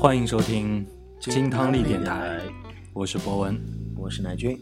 [0.00, 0.86] 欢迎收听
[1.18, 2.38] 金汤力电台，
[2.92, 3.60] 我是博文。
[3.96, 4.56] 我是乃军。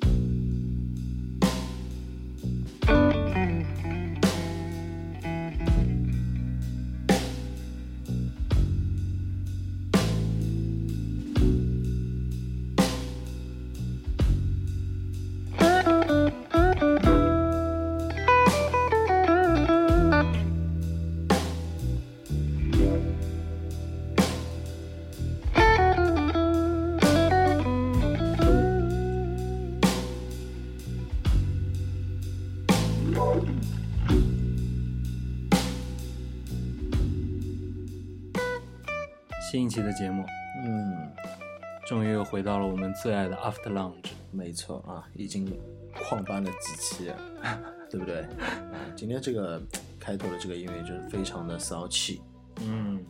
[43.36, 44.10] 的 After Lounge。
[44.30, 45.46] 没错啊，已经
[45.94, 47.16] 旷班了几期了，
[47.90, 48.20] 对不对？
[48.22, 49.62] 啊，今天这个
[50.00, 52.20] 开头的这个音乐就是非常的骚气，
[52.60, 53.04] 嗯，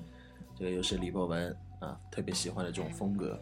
[0.58, 3.40] 这个又是李博文啊特别喜欢的这种风格。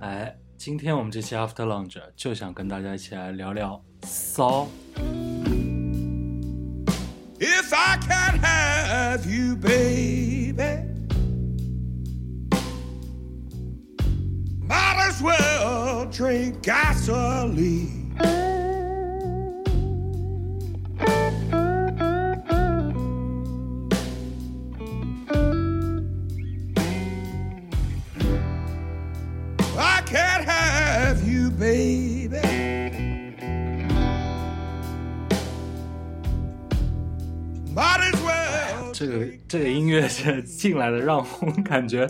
[0.00, 4.68] 哎，今天我们这期 After Lounge 就想跟大家一起来聊聊骚。
[7.40, 10.37] If I can't have you, baby,
[15.07, 18.01] as well drink gasoline.
[29.75, 32.37] I can't have you, baby.
[37.73, 38.91] Might as well.
[38.93, 42.07] 这个这个音乐是进来的，让我感觉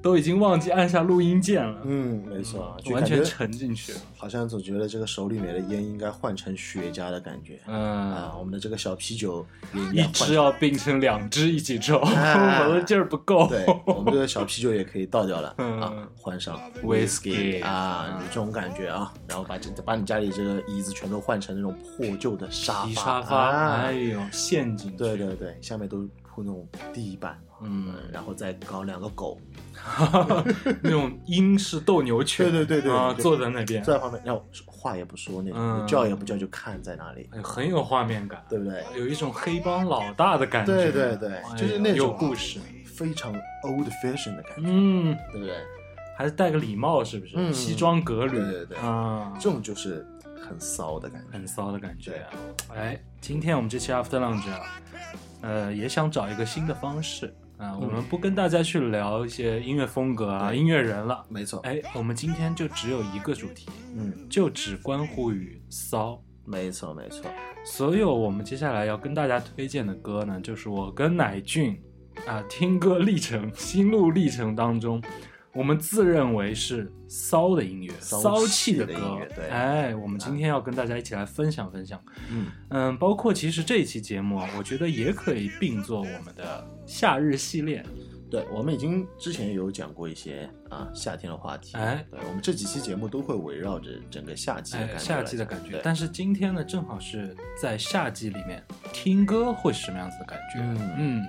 [0.00, 3.92] 都已经忘记按下录音键了，嗯，没错完全沉进去。
[3.92, 3.98] 了。
[4.16, 7.60] 好像总觉得这个手里面的烟应该换成雪茄的感觉。
[7.66, 7.76] 嗯，
[8.12, 9.44] 啊，我们的这个小啤酒
[9.92, 13.48] 一支要并成两支一起抽，哎 我的劲儿不够。
[13.48, 15.54] 对，我们这个小啤酒也可以倒掉了。
[15.58, 15.80] 嗯。
[15.80, 23.82] 啊，换上 Whisky 啊，有这种感觉啊，然后把这把你家里这个椅子全都换成那种破旧的沙发，沙发，啊。
[23.82, 24.96] 哎呦，陷进去。
[24.96, 29.38] 对对对，下面都铺那种地板，嗯，然后再搞两个狗
[30.82, 38.84] 那种英式斗牛犬，对对对对啊，就坐在那边，坐在旁边，然后话也不说那嗯种，叫也不叫就看在那里，哎很有画面感，对不对？
[38.96, 40.74] 有一种黑帮老大的感觉。
[40.74, 42.60] 对对对就是那种有故事。
[42.84, 43.32] 非常
[43.62, 45.54] old fashion 的感觉，嗯，对不对？
[46.16, 47.34] 还是戴个礼帽，是不是？
[47.36, 50.04] 嗯西装革履，对对对啊，这种就是
[50.44, 51.28] 很骚的感觉。
[51.32, 52.74] 很骚的感觉啊。
[52.74, 54.60] 哎，今天我们这期 After Lunch 啊，
[55.42, 61.26] 呃，也想找一个新的方式啊，我们不跟大家去聊一些音乐风格啊、音乐人了。
[61.28, 66.22] 没错，哎，我们今天就只有一个主题，嗯，就只关乎于骚。
[66.44, 67.30] 没错没错，
[67.64, 71.78] 所有我们接下来要跟大家推荐的歌呢，就是我跟乃俊
[72.26, 75.02] 啊听歌历程、心路历程当中，
[75.58, 82.00] 我们自认为是骚的音乐、骚骚气气的歌音乐对哎，我们今天要跟大家一起来分享分享。
[82.30, 87.84] 嗯，嗯，包括其实这一期节目啊，我觉得也可以并作我们的夏日系列。
[88.30, 95.80] 对，我们已经之前有讲过一些啊夏天的话题，哎对我们这几期节目都会围绕着整个夏季的感觉哎，夏季的感觉。
[95.82, 100.60] 但是今天呢，正好是在夏季里面听歌会是什么样子的感觉？
[100.60, 101.26] 嗯嗯，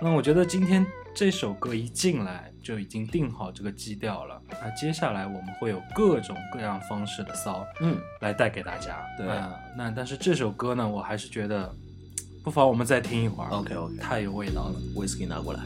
[0.00, 4.40] 那我觉得今天这首歌一进来就已经定好这个基调了。
[4.48, 9.04] 那接下来我们会有各种各样方式的骚嗯，来带给大家。
[9.16, 11.74] 对啊那但是这首歌呢，我还是觉得
[12.44, 13.50] 不妨我们再听一会儿。
[13.50, 14.76] OK，OK 太有味道了。
[14.94, 15.64] whisky 拿过来，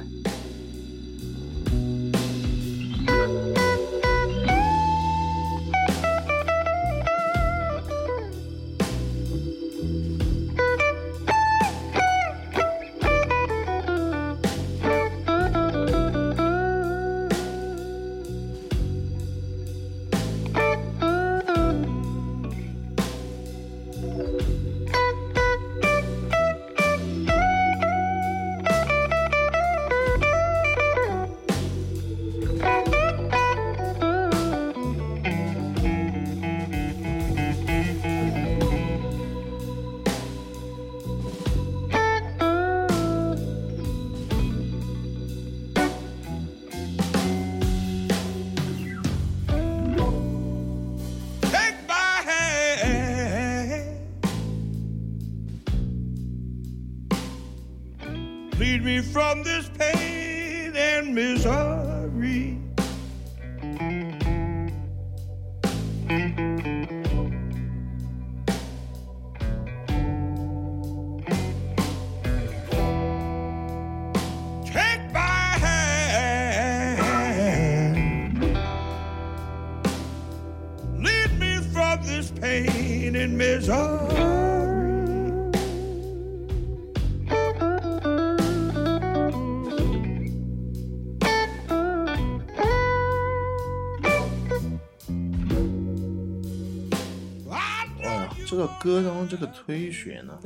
[98.83, 100.37] 歌当中这个推学呢，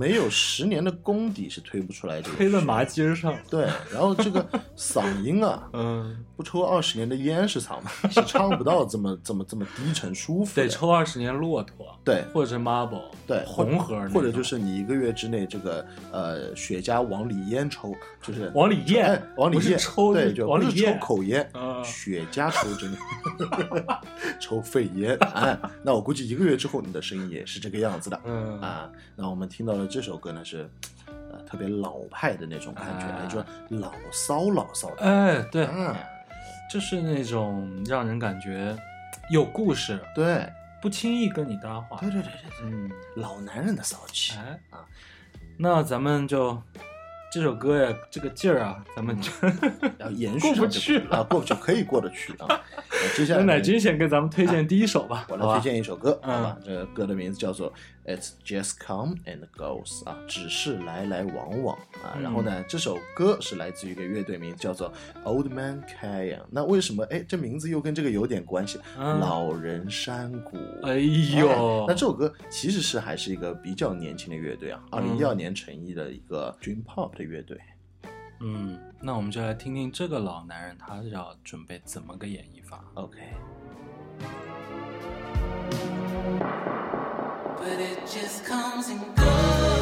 [0.00, 3.36] 没有十年的功底是推不出来这个推在麻筋上。
[3.50, 4.42] 对，然后这个
[4.74, 10.62] 嗓音啊， 嗯，不抽二十年的烟是唱是唱不到这么这么这么低沉舒服的。
[10.62, 22.98] 得抽二十年骆驼，对或者是 marble，对红盒，或者就是你一个月之内这个呃雪茄往里烟抽，就是往里咽哎往里咽对，抽对就不是抽往里咽口烟，啊雪茄抽真的
[24.40, 30.70] 抽肺烟，哎，那我估计一个月之后你的声音也是这个样子的，嗯啊，那我们听到的这首歌呢是。
[31.32, 32.86] 呃，特别老派的那种感
[33.28, 35.94] 觉，就老骚老骚的，哎，对，嗯，
[36.68, 38.76] 就是那种让人感觉
[39.30, 40.44] 有故事，对，
[40.82, 41.98] 不轻易跟你搭话。
[42.00, 44.84] 对对对对对，嗯，老男人的骚气，哎啊，
[45.56, 46.60] 那咱们就
[47.32, 49.30] 这首歌呀，这个劲儿啊，咱们就
[49.96, 52.60] 然后延续过不去啊，过不去可以过得去啊。
[53.16, 56.58] 接下来呢那乃军先给咱们推荐第一首吧，我来推荐一首歌，嗯好吧？
[56.64, 57.72] 这个歌的名字叫做
[58.10, 62.14] 《It's Just Come and Goes》啊，只是来来往往啊。
[62.16, 64.92] 嗯然后呢，这首歌是来自于一个乐队，名字叫做
[65.24, 66.42] Old Man Canyon。
[66.50, 68.80] 那为什么哎，这名字又跟这个有点关系？
[68.98, 70.56] 嗯老人山谷。
[70.82, 77.58] 哎呦哎那这首歌其实是还是一个比较年轻的乐队啊，二零一二年成立的一个 Dream Pop 的乐队。
[78.40, 82.82] 嗯，那我们就来听听这个老男人他要准备怎么个演绎法。
[82.94, 83.18] OK，
[87.60, 89.79] But it just comes and goes.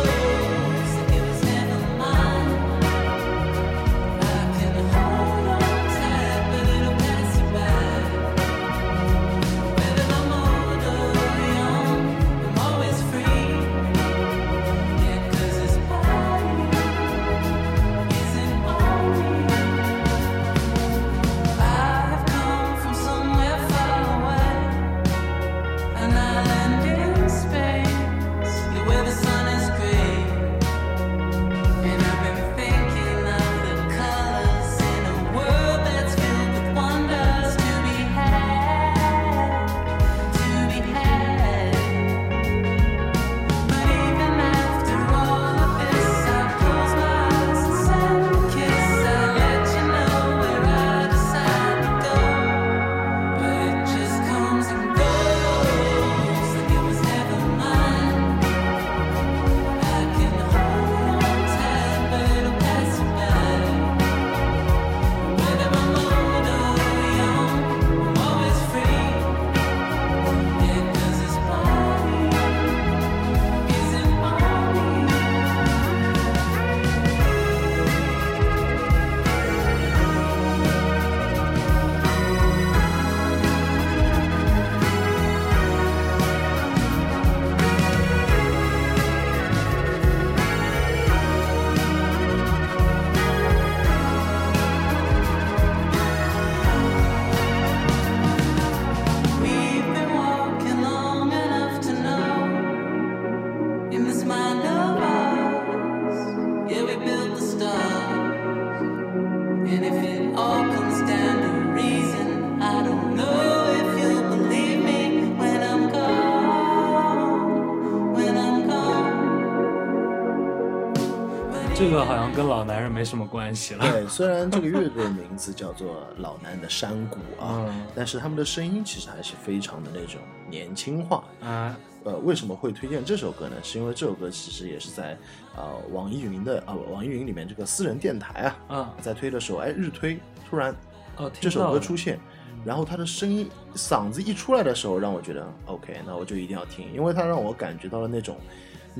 [122.38, 123.84] 跟老男人没什么关系了。
[123.90, 131.24] 对，虽然这个乐队的名字叫做老男的山谷啊，嗯但是他们的声音其实还是非常的那种年轻化。
[131.40, 133.56] 啊，呃，为什么会推荐这首歌呢？
[133.60, 135.18] 是因为这首歌其实也是在
[135.56, 140.16] 呃网易云的呃网易云里面这个私人电台啊，嗯，在推的时候，哎，日推
[140.48, 140.72] 突然
[141.16, 142.20] 哦，这首歌出现，
[142.64, 148.36] 然后他的声音嗓子一出来的时候，让我觉得 OK，那我就一定要听，因为他让我感觉到了那种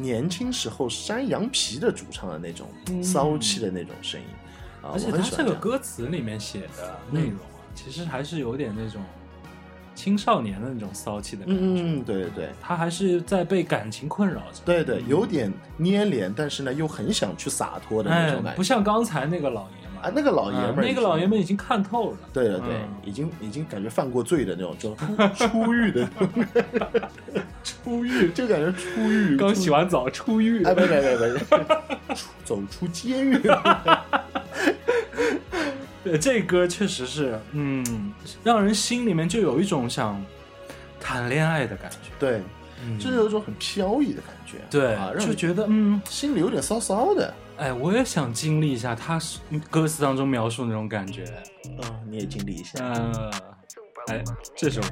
[0.00, 4.26] 年轻时候山羊皮的主唱的那种嗯骚气的那种声音
[4.82, 9.02] 啊，而且他这个歌词里面写的内容啊，其实还是有点那种
[9.94, 11.60] 青少年的那种骚气的感觉。
[11.60, 12.48] 嗯嗯，对对对。
[12.60, 14.60] 他还是在被感情困扰着。
[14.64, 18.56] 对对，有点粘连，但是呢又很想去洒脱的那哎种感，觉。
[18.56, 22.18] 不像刚才那个老爷啊，那个老爷们那个老爷们已经看透了。
[22.32, 26.08] 对了对，嗯已经已经感觉犯过罪的那种，就出 出狱的
[27.62, 30.94] 出狱就感觉出狱，刚洗完澡出狱，哎，不不不
[32.08, 33.38] 不，出走出监狱。
[36.04, 38.12] 对，这歌确实是，嗯，
[38.42, 40.22] 让人心里面就有一种想
[41.00, 41.96] 谈恋爱的感觉。
[42.18, 42.40] 对，
[42.98, 47.34] 就是有一种很飘逸的感觉，对，啊，让你就觉得嗯，心里有点骚骚的。
[47.58, 51.24] 哎，我也想经历一下他是歌词当中描述那种感觉。
[51.64, 52.78] 嗯，你也经历一下。
[52.84, 53.30] 呃，
[54.06, 54.22] 哎，
[54.56, 54.88] 这首歌，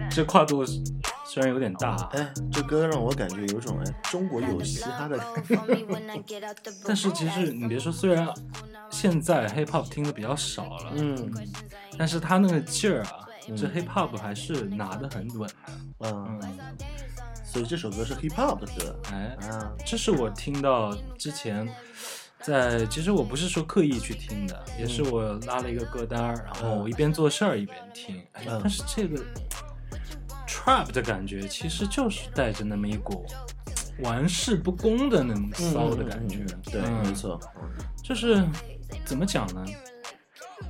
[0.10, 5.56] 这跨度虽然有点大，哎，这歌让我感觉有种哎，中国有嘻哈的感觉。
[6.84, 8.28] 但是其实你别说，虽然
[8.90, 11.32] 现在 hip hop 听的比较少了，嗯
[11.96, 15.54] 但是他那个劲儿啊，这 hip hop 还是拿的很稳的。
[16.00, 16.40] 嗯，
[17.50, 19.72] 所以这首歌是 hip hop 的歌哎，啊。
[19.84, 21.68] 这是我听到之前
[22.40, 28.22] 在，其实我不是说刻意去听的，也是我拉了一个歌单儿，然后我一边做事儿一边听。
[28.32, 29.20] 但是这个
[30.46, 33.26] trap 的感觉其实就是带着那么一股
[33.98, 36.36] 玩世不恭的那种骚的感觉。
[36.36, 37.40] 嗯嗯嗯对，嗯没错。
[38.00, 38.46] 就是
[39.04, 39.64] 怎么讲呢？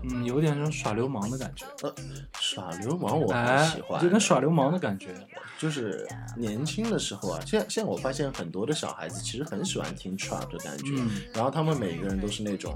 [0.03, 1.67] 嗯，有点那种耍流氓的感觉。
[1.83, 1.95] 呃，
[2.39, 5.09] 耍流氓我很哎喜，欢，有点耍流氓的感觉。
[5.59, 12.75] 就是年轻的时候啊，现在现在我发现很多的小孩子其实很喜欢听 trap 的感觉，嗯然后他们每个人都是那种，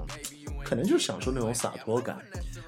[0.63, 2.15] 可能就享受那种洒脱感，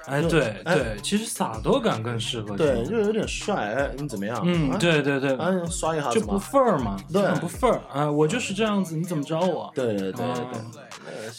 [0.07, 4.41] 哎，就对哎对，其实洒脱感更适合对，就有点帅，哎，你怎么样？
[4.43, 6.39] 嗯，啊，对对对，啊，刷一下就不子嘛。
[6.39, 8.09] 份儿嘛，对不份儿啊！
[8.09, 9.71] 我就是这样子，你怎么着我？
[9.75, 10.61] 对对对对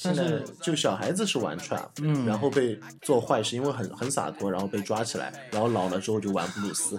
[0.03, 6.99] 但是就小孩子是玩 trap，嗯然后被做坏事，因为很很洒脱，然后被抓起来，然后老了之后就玩布鲁斯，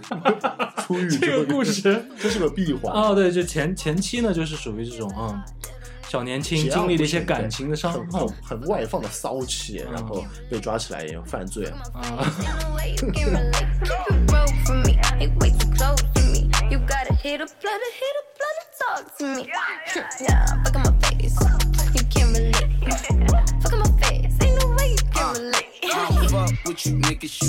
[0.85, 1.81] 出狱之这个故事
[2.19, 2.93] 这是个闭环。
[2.93, 5.41] 哦，对，就前前期呢，就是属于这种嗯，
[6.07, 11.67] 小年轻经历了一些感情的伤很痛很很外放的骚气，然后被抓起来也犯罪。
[11.93, 12.25] 啊。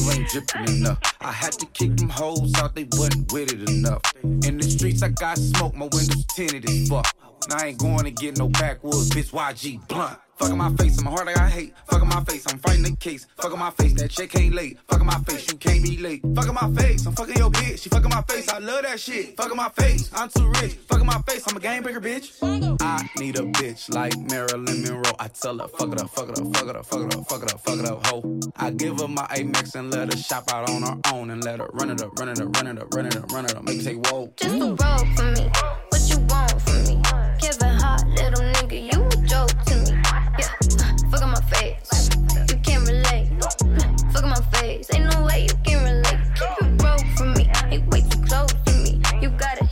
[0.00, 0.98] You ain't drippin' enough.
[1.20, 4.02] I had to kick them hoes out, they wasn't with it enough.
[4.22, 7.06] In the streets, I got smoke, my windows tinted as fuck.
[7.44, 10.18] And I ain't going to get no backwoods, bitch, YG blunt.
[10.40, 11.74] Fuck my face, in my heart I hate.
[11.86, 13.26] Fuck my face, I'm fighting the case.
[13.36, 14.78] Fuck my face, that check ain't late.
[14.88, 16.22] Fuck my face, you can't be late.
[16.34, 17.82] Fuck my face, I'm fucking your bitch.
[17.82, 19.36] She fucking my face, I love that shit.
[19.36, 20.72] Fuck my face, I'm too rich.
[20.88, 22.32] Fuck my face, I'm a game breaker, bitch.
[22.80, 25.12] I need a bitch like Marilyn Monroe.
[25.18, 27.28] I tell her, fuck it up, fuck it up, fuck it up, fuck it up,
[27.28, 28.40] fuck it up, fuck it up, ho.
[28.56, 31.58] I give her my Amex and let her shop out on her own and let
[31.58, 33.54] her run it up, run it up, run it up, run it up, run it
[33.54, 33.62] up.
[33.62, 34.32] Make her say, whoa.
[34.36, 34.76] Just a roll
[35.16, 35.59] for me.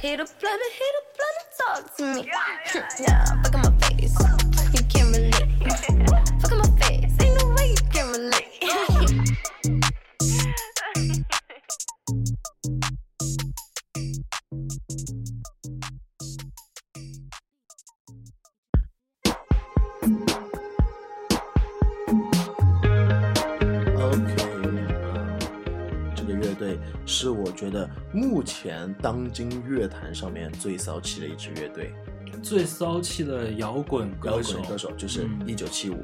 [0.09, 2.21] Hit a planet, hit a planet, talk to me.
[2.25, 2.33] Yeah,
[2.75, 3.05] yeah, yeah.
[3.09, 3.78] yeah fuck him up.
[27.19, 31.93] 是我觉得目前当今乐坛上面最骚气的一支乐队，
[32.45, 35.97] 最骚气的摇滚摇歌手，滚歌手就是嗯一九七五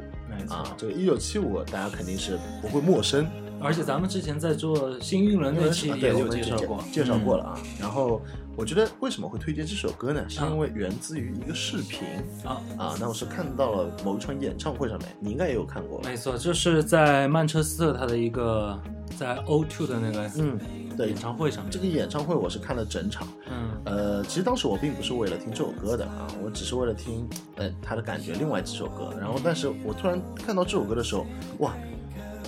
[0.48, 3.24] 啊，这个一九七五大家肯定是不会陌生，
[3.60, 7.62] 而且咱们之前在做新运轮那期也有介介绍过，介绍过了了啊。
[7.80, 8.20] 然后
[8.56, 10.24] 我觉得为什么会推荐这首歌呢？
[10.28, 12.00] 是啊因为源自于一个视频
[12.44, 12.60] 啊。
[12.78, 16.00] 啊，那我是看到了某一场演唱会上面，你应该也有看过？
[16.04, 18.80] 没错，就是在曼彻斯特他的一个
[19.18, 20.58] 在 O2 的那个嗯，
[20.96, 23.26] 对演，唱会上面，这个演唱会我是看了整场。
[23.50, 29.12] 嗯呃，其实当时我并不是为了听这首歌的啊，我只是为了听呃他的感觉，另外几首歌。
[29.20, 31.26] 然后，但是我突然看到这首歌的时候，
[31.58, 31.74] 哇，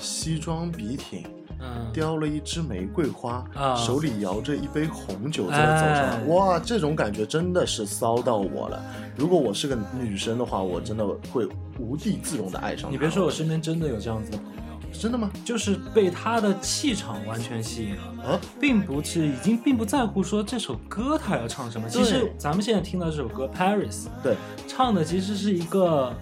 [0.00, 1.25] 西装笔挺，
[1.58, 3.75] 嗯，叼了一支玫瑰花，啊。
[3.76, 5.94] 手里摇着一杯红酒在那走上。
[5.94, 6.25] 来，哎。
[6.26, 8.82] 哇，这种感觉真的是骚到我了。
[9.16, 11.48] 如果我是个女生的话，我真的会
[11.78, 12.90] 无地自容的爱上他。
[12.90, 14.30] 你别说，我身边真的有这样子。
[14.30, 14.52] 的朋友，
[14.92, 15.30] 真的吗？
[15.44, 18.02] 就是被他的气场完全吸引了。
[18.26, 24.34] 啊，并不是已经并不在乎说这首歌他要唱什么，其实咱们现在听到这首歌《Paris》，对，
[24.66, 26.12] 唱的其实是一个，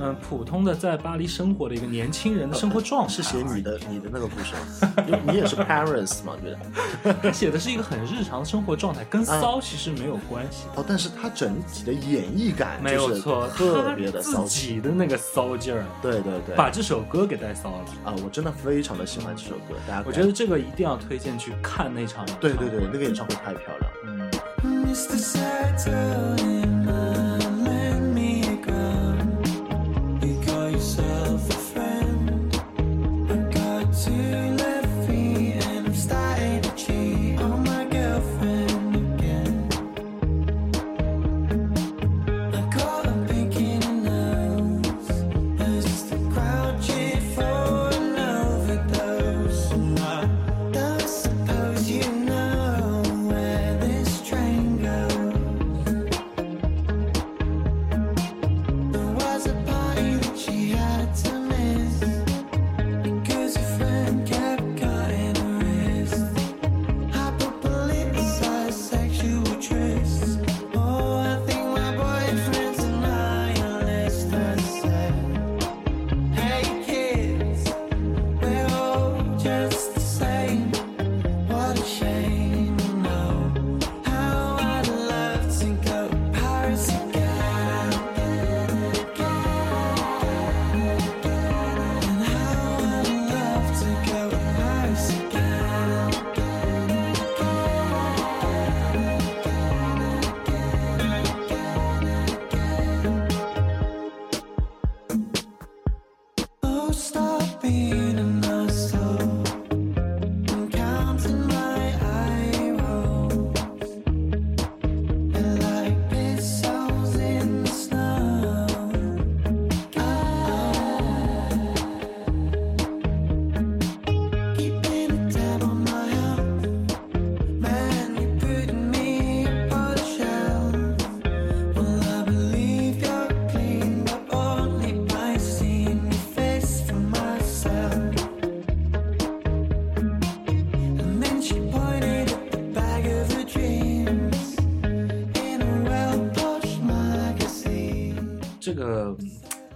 [0.00, 3.12] 嗯、普通的在巴黎生活的一个年轻人的生活状态。
[3.14, 4.92] 是写你的你的那个故事吗？
[5.06, 7.14] 因为你也是 Paris 嘛，对的。
[7.22, 10.64] 他 写的是一个很日常的生活状态，跟骚其实没有关系。
[10.76, 14.48] 哦，但是他整体的演绎感没有错，特别的骚自。
[14.60, 17.84] 己的那个骚劲儿，对对对，把这首歌给带骚了。
[18.04, 22.24] 啊，我真的非常的喜欢这首歌，大家我觉得这个一定要推荐去看那场。
[22.40, 24.30] 对对对，那个演唱会太漂亮了。
[24.62, 25.18] 嗯，Mr.
[25.18, 26.53] Saturn,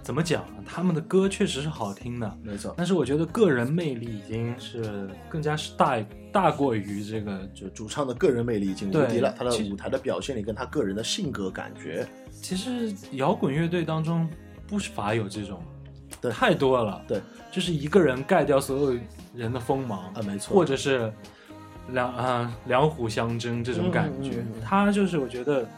[0.09, 0.63] 怎么讲呢？
[0.65, 14.27] 他们的歌确实是好听的，没错，但是我觉得个人魅力已经是更加是大大过于这个就就主唱的个人魅力已经无对敌了，他的舞台的表现力跟他个人的性格感觉，其实摇滚乐队当中
[14.65, 15.61] 不乏有这种，
[16.19, 16.31] 对。
[16.31, 18.99] 太多了，对，就是一个人盖掉所有
[19.35, 20.55] 人的锋芒啊没错。
[20.55, 21.13] 或者是
[21.91, 24.61] 两啊两虎相争这种感觉，嗯嗯嗯。
[24.65, 25.69] 他就是我觉得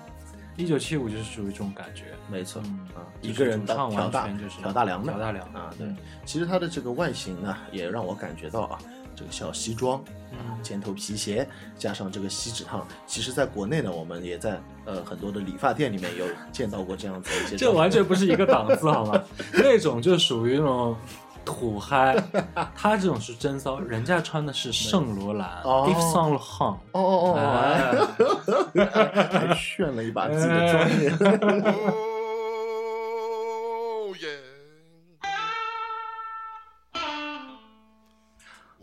[0.58, 5.98] 一九七五就是属于这种感觉，没错嗯啊，一个人主唱完大全就是挑大梁的挑大梁啊，对嗯。
[6.26, 8.78] 其实它的这个外形呢，也让我感觉到啊，
[9.16, 17.56] 这个小西装，嗯尖头皮鞋，加上这个锡纸烫，其实在国内呢，我们也在呃很多的理发店里面有见到过这样子的一些。
[17.56, 19.24] 这完全不是一个档次，好吗？
[19.54, 20.96] 那种就属于那种
[21.46, 22.16] 土嗨，
[22.76, 28.76] 他这种是真骚，人家穿的是圣罗兰哦 Yves Saint Laurent，哦哦哦，
[29.32, 31.10] 还炫了一把自己的专业。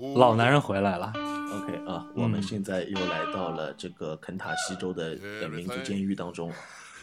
[0.00, 0.16] Oh.
[0.16, 1.12] 老男人回来了。
[1.16, 6.52] OK 啊，我们现在又来到了这个肯塔西州的呃民族监狱当中。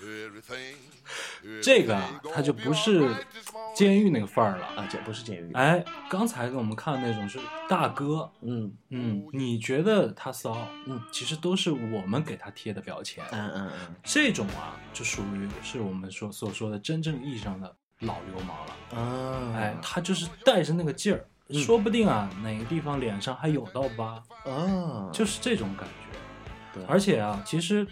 [0.03, 3.07] Everything, 这个啊，它就不是
[3.75, 4.65] 监狱那个范儿了。
[4.75, 5.51] 啊，这不是监狱。
[5.53, 8.71] 哎，刚才给我们看的那种是大哥，嗯。
[8.89, 13.23] 嗯，你觉得他骚，嗯，其实都是我们给他贴的标签。
[13.31, 13.95] 嗯嗯嗯。
[14.03, 18.99] 这种啊，就属于是我们说所说的真正意义上的老流氓了。
[18.99, 21.59] 啊，哎，他就是带着那个劲儿，嗯。
[21.61, 26.79] 说不定啊，哪个地方脸上还有道疤，啊，就是这种感觉。
[26.79, 26.83] 对。
[26.85, 27.87] 而且啊，其实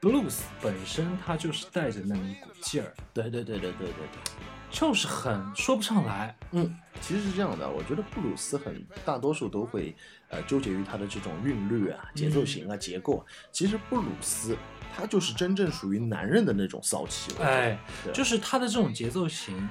[0.00, 4.32] blues 本身它就是带着那么一股劲儿，对对对对对对对。
[4.68, 6.36] 就是很说不上来。
[6.50, 9.94] 嗯，其实是这样的，我觉得布鲁斯很大多数都会
[10.28, 13.24] 呃纠结于它的这种韵律啊、节奏型啊、结构啊。
[13.52, 14.56] 其实布鲁斯
[14.94, 17.32] 它就是真正属于男人的那种骚气。
[17.40, 18.12] 哎，对。
[18.12, 19.68] 就是它的这种节奏型，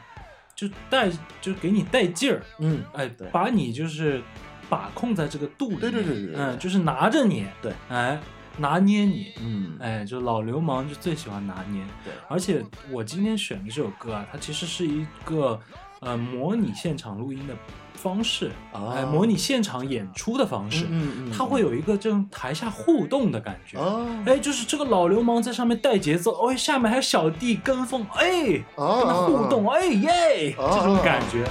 [0.55, 1.11] 就带
[1.41, 4.23] 就给你带劲儿，嗯，哎对，把你就是
[4.69, 6.35] 把控在这个度里对对对对。
[6.35, 8.19] 嗯，就是拿着你，对，哎，
[8.57, 11.81] 拿捏你，嗯，哎，就老流氓就最喜欢拿捏。
[12.03, 15.59] 对，而且我今天选的这首歌啊，它其实是一个
[15.99, 17.53] 呃模拟现场录音的
[17.93, 23.77] 方式，啊哎，模拟现场演出的方式，嗯嗯它会有一个这种台下互动的感觉。
[23.77, 24.07] 哦。
[24.25, 31.45] 哎，就是这个老流氓在上面带节奏，哎，下面还有小弟跟风，哎，哦跟他互动，哎耶，啊这种感觉。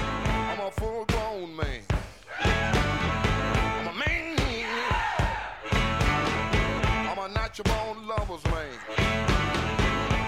[8.18, 8.68] Lover's man.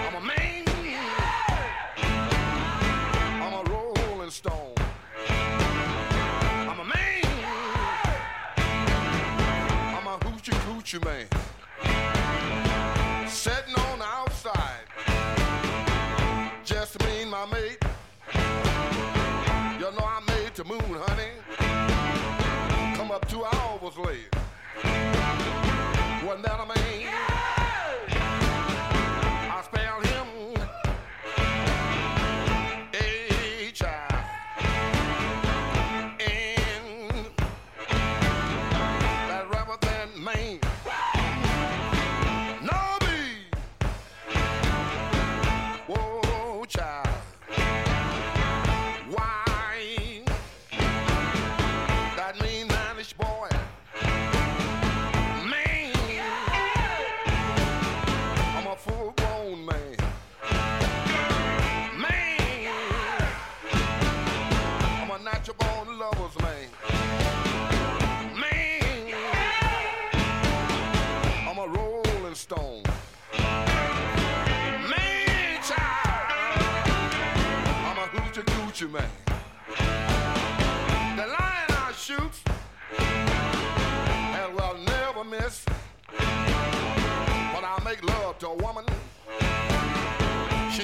[0.07, 0.63] I'm a man.
[3.43, 4.73] I'm a rolling stone.
[5.29, 7.21] I'm a man.
[9.97, 11.36] I'm a hoochie coochie man.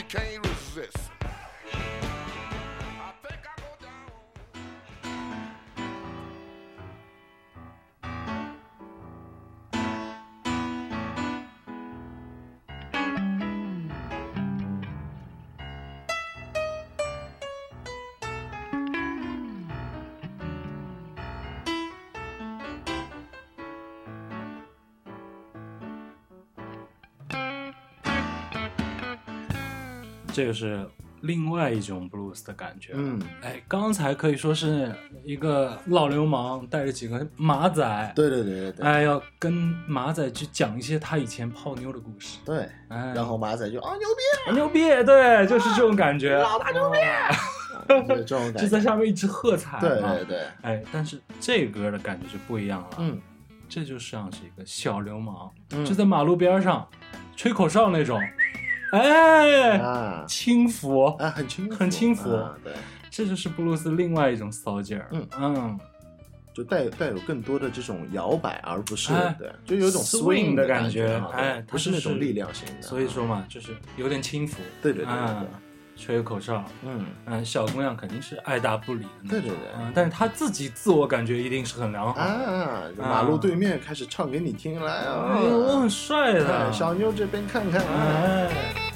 [0.09, 1.22] Can't resist.
[30.33, 30.85] 这个是
[31.21, 32.91] 另外一种 blues 的感觉。
[32.95, 34.91] 嗯，哎，刚才可以说是
[35.23, 38.85] 一个老流氓带着几个马仔，对对对对对。
[38.85, 39.53] 哎，要跟
[39.87, 42.39] 马仔去讲一些他以前泡妞的故事。
[42.43, 46.97] 对，哎，然后马仔就啊牛逼，牛逼，对，就是这种感觉，老大牛逼，
[48.07, 48.59] 对 这种感觉。
[48.61, 49.79] 就在下面一直喝彩。
[49.79, 50.25] 对对。
[50.25, 52.89] 对，哎，但是这歌的感觉就不一样了。
[52.97, 53.21] 嗯，
[53.69, 56.85] 这就像是一个小流氓，嗯就在马路边上
[57.35, 58.19] 吹口哨那种，
[58.97, 60.25] 哎，啊。
[60.27, 62.31] 轻浮，啊，很轻很轻浮。
[62.31, 62.73] 啊对，
[63.09, 65.07] 这就是布鲁斯另外一种骚劲儿。
[65.11, 65.27] 嗯。
[65.37, 65.79] 嗯，
[66.53, 72.81] 就带带有更多的这种摇摆，而不是哎对，就有一种 swing 的的感觉哎不是那种力量型的。
[72.83, 74.57] 所以说嘛，就是有点轻浮。
[74.81, 75.47] 对对对对嗯对，
[75.95, 79.41] 吹口哨，嗯，嗯，小姑娘肯定是爱答不理的那种。
[79.41, 79.67] 对对对。
[79.79, 82.19] 嗯，但是她自己自我感觉一定是很良好。
[82.97, 86.47] 马路对面开始唱给你听来啊，哎呦，我很帅的。
[86.47, 87.81] 哎，小妞这边看看。
[87.81, 88.92] 啊，哎。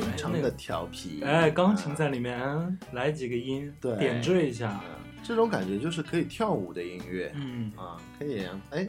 [0.00, 4.80] 非常的调皮，哎，钢琴在里面嗯来几个音，对点缀一下。
[4.84, 8.88] 嗯这种感觉就是可以跳舞的音乐嗯啊，可以哎，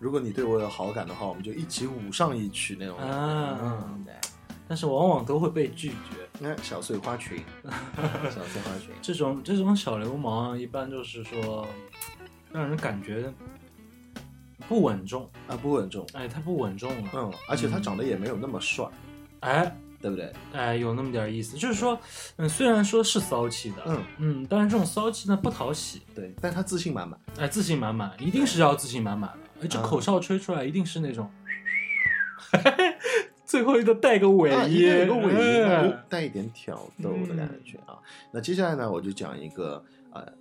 [0.00, 3.14] 如果你对我有好感的话，我们就一起舞上一曲那种感觉。
[3.14, 4.12] 啊嗯，对。
[4.66, 5.94] 但是往往都会被拒绝。
[6.40, 11.64] 那小碎花裙，小碎花裙， 这种这种小流氓，一般就是说，
[12.50, 13.32] 让人感觉
[14.68, 15.30] 不稳重。
[15.46, 16.04] 啊，不稳重。
[16.12, 17.10] 哎，他不稳重了。
[17.14, 18.84] 嗯，而且他长得也没有那么帅，
[19.40, 20.32] 哎对不对？
[20.52, 21.98] 哎，有那么点意思，就是说，
[22.36, 26.02] 嗯，虽然说是骚气的，嗯嗯，但是这种骚气呢不讨喜。
[26.14, 27.18] 对，但他自信满满。
[27.38, 29.64] 哎，自信满满，一定是要自信满满的。
[29.64, 31.30] 哎，这啊口哨吹出来一定是那种，
[33.44, 37.98] 最后一个带个尾啊，音，一定有个尾音，哎带一点挑逗的感觉啊。
[38.32, 39.82] 那接下来呢，我就讲一个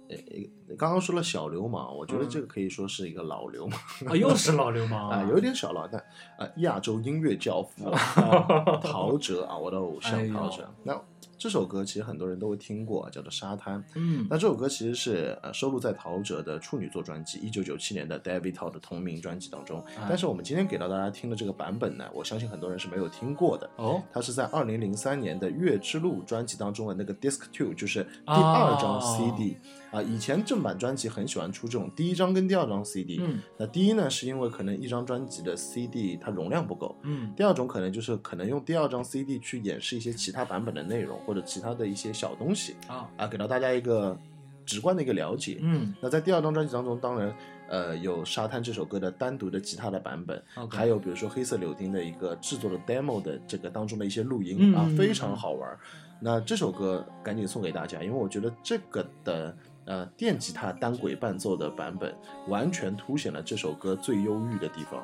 [0.10, 6.00] 呃，刚刚说了小流氓，我觉得嗯这个可以说是一个老流氓啊，又是老流氓啊，有点小老，但
[6.38, 7.98] 啊，亚洲音乐教父啊
[8.84, 10.64] 陶喆啊，我的偶像陶喆。
[10.84, 11.00] 那
[11.38, 13.80] 这首歌其实很多人都会听过，叫做《沙滩》。
[13.96, 19.84] 嗯那这首歌其实是呃收录在陶喆的处女作专辑一九九七年的《David Tao》的同名专辑当中。
[19.98, 23.70] 哎但是我们今天给到大家听的这个版本呢，我相信很多人是没有听过的。
[23.76, 29.58] 哦，它是在二零零三年的《月之路》专辑当中的那个 Disc Two，就是第哦二张 CD
[29.92, 33.20] 啊、以前正版专辑很喜欢出这种第一张跟第二张 CD。
[33.22, 36.96] 嗯那第一呢，是因为可能一张专辑的 CD 它容量不够。
[37.04, 44.18] 嗯第二种可能就是可能用第二张 CD 去演示一些其他版本的内容或者其他的一些小东西啊啊，给到大家一个
[44.66, 45.60] 直观的一个了解。
[45.62, 47.34] 嗯那在第二张专辑当中，当然，
[47.70, 55.80] 呃，有《沙滩》这首歌的单独的吉他的版本还有比如说黑色柳丁的一个制作的 demo 的这个当中的一些录音、啊非常好玩儿。
[56.20, 59.56] 那这首歌赶紧送给大家，因为我觉得这个的
[59.88, 62.16] 呃电吉他单轨伴奏的版本，
[62.48, 65.04] 完全凸显了这首歌最忧郁的地方。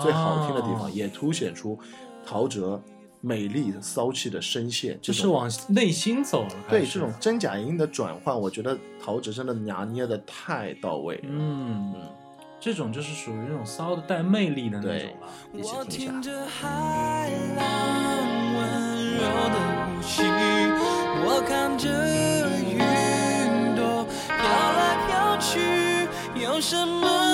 [0.00, 1.78] 最好听的地方，哦也凸显出
[2.24, 2.80] 陶喆
[3.20, 6.54] 美丽骚气的声线，就是往内心走了。
[6.68, 11.28] 对这种真假音的转换，我觉得陶喆真的拿捏的太到位了。
[11.28, 11.94] 嗯，
[12.60, 15.28] 这种就是属于那种骚的带魅力的那种吧。
[15.52, 16.22] 一起我听一下听。
[16.22, 17.64] 着海浪
[18.54, 19.56] 温柔的
[19.96, 20.22] 呼吸，
[21.24, 21.88] 我看着
[24.52, 27.31] 飘来飘去，有什么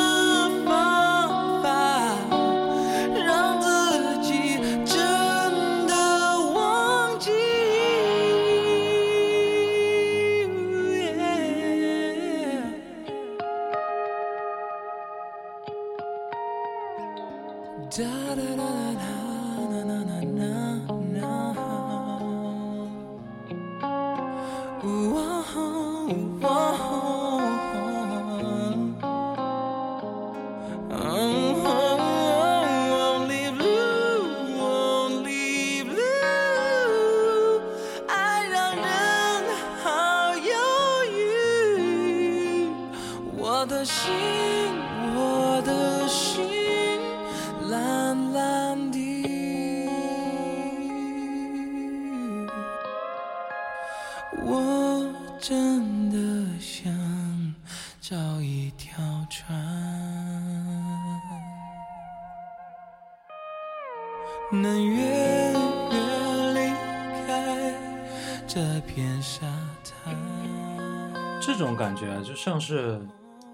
[72.48, 73.00] 像是，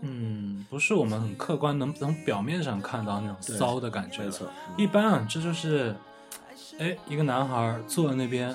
[0.02, 4.24] 嗯，不是我们很客观能从表面上看到那种骚的感觉了。
[4.26, 5.94] 没错一般啊，这就是，
[6.78, 8.54] 哎，一个男孩坐在那边，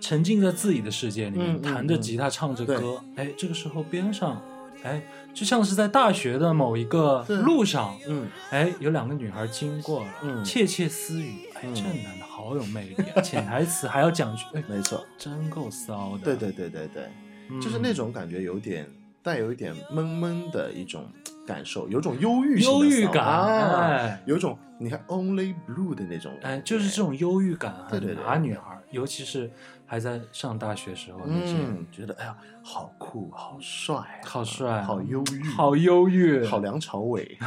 [0.00, 3.02] 沉浸在自己的世界里面，弹着吉他，唱着歌。
[3.16, 4.40] 哎，这个时候边上，
[4.82, 5.02] 哎，
[5.34, 11.48] 就像是在大学的某一个路上，嗯，哎，有两个女孩经过了，嗯窃窃私语。
[11.54, 13.20] 哎，嗯这男的好有魅力啊！
[13.20, 16.24] 潜台词还要讲句，哎，没错，真够骚的。
[16.24, 17.08] 对对对对对，
[17.50, 18.84] 嗯，就是那种感觉有点
[19.22, 21.06] 带有一点闷闷的一种
[21.46, 24.22] 感受，有种忧郁忧郁感啊哎。
[24.26, 28.24] 有种你看 Only Blue 的那种感觉，哎，就是这种忧郁感很对对对。
[28.24, 29.50] 拿女孩，尤其是
[29.86, 37.38] 还在上大学时候那些，嗯，觉得哎呀，好酷，好帅啊，好帅啊好忧郁，好忧郁，好梁朝伟，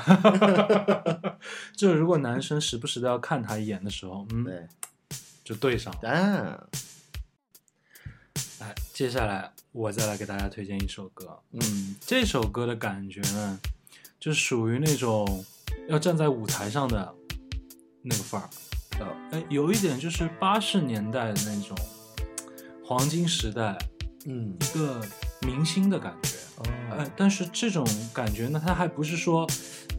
[1.76, 4.68] 就如果男生时不时的要看他一眼的时候，嗯，对，
[5.44, 6.10] 就对上了。
[6.10, 6.64] 啊，
[8.66, 13.60] 哎，接下来我再来给大家推荐一首歌，嗯这首歌的感觉呢，
[14.20, 15.46] 就属于那种
[15.88, 17.14] 要站在舞台上的
[18.02, 18.50] 那个范儿，
[19.00, 21.78] 呃，哎，有一点就是八十年代的那种
[22.84, 23.78] 黄金时代，
[24.26, 25.00] 嗯一个
[25.42, 26.30] 明星的感觉。
[26.58, 29.46] 哦呃，但是这种感觉呢，它还不是说，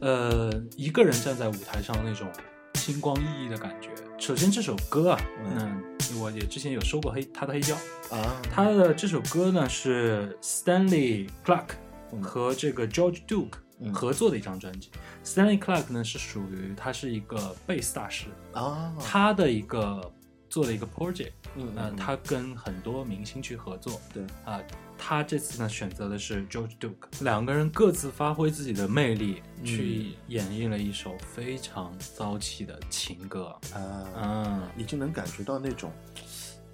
[0.01, 2.29] 呃，一个人站在舞台上那种
[2.75, 3.91] 星光熠熠的感觉。
[4.19, 7.75] 首先这首歌啊，嗯嗯，我也之前有收过黑他的黑胶，
[8.11, 11.69] 啊，他的这首歌呢是 Stanley Clark
[12.13, 12.23] 嗯。
[12.23, 13.93] 和这个 George Duke 嗯。
[13.93, 14.91] 合作的一张专辑。
[15.25, 20.13] Stanley Clark 呢是属于他是一个贝斯大师，啊，他的一个
[20.49, 21.97] 做了一个 project，呃，嗯嗯。
[21.97, 24.23] 他跟很多明星去合作，对。
[24.45, 24.61] 啊、
[24.97, 33.57] 他这次呢选择的是 George Duke，两个人各自发挥自己的魅力，嗯去演绎了一首非常骚气的情歌。
[33.75, 34.69] 啊，嗯。
[34.75, 35.93] 你就能感觉到那种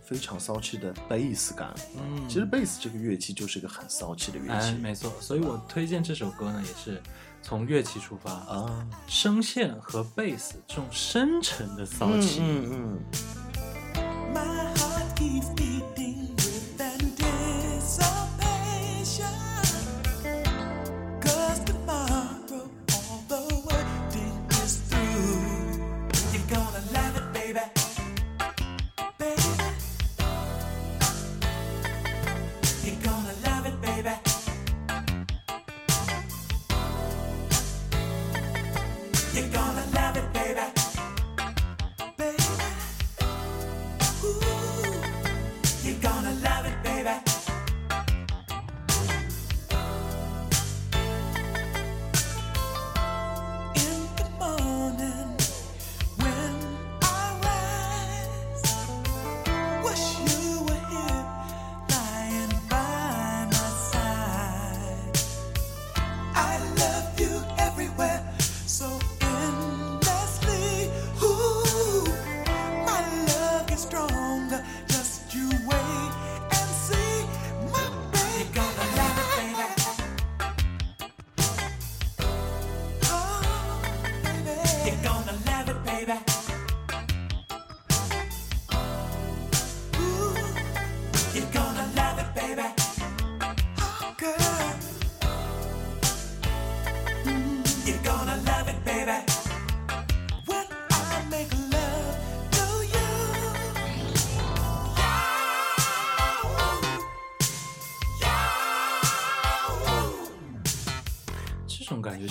[0.01, 1.75] 非常骚气的贝斯感。
[1.97, 4.79] 嗯，其实贝斯这个乐器就是一个很骚气的乐哎，器。
[4.79, 7.01] 没错，所以我推荐这首歌呢，也是
[7.43, 12.41] 从乐器出发，啊，声线和贝斯这种深沉的骚气。
[12.43, 12.99] 嗯嗯
[14.33, 14.72] My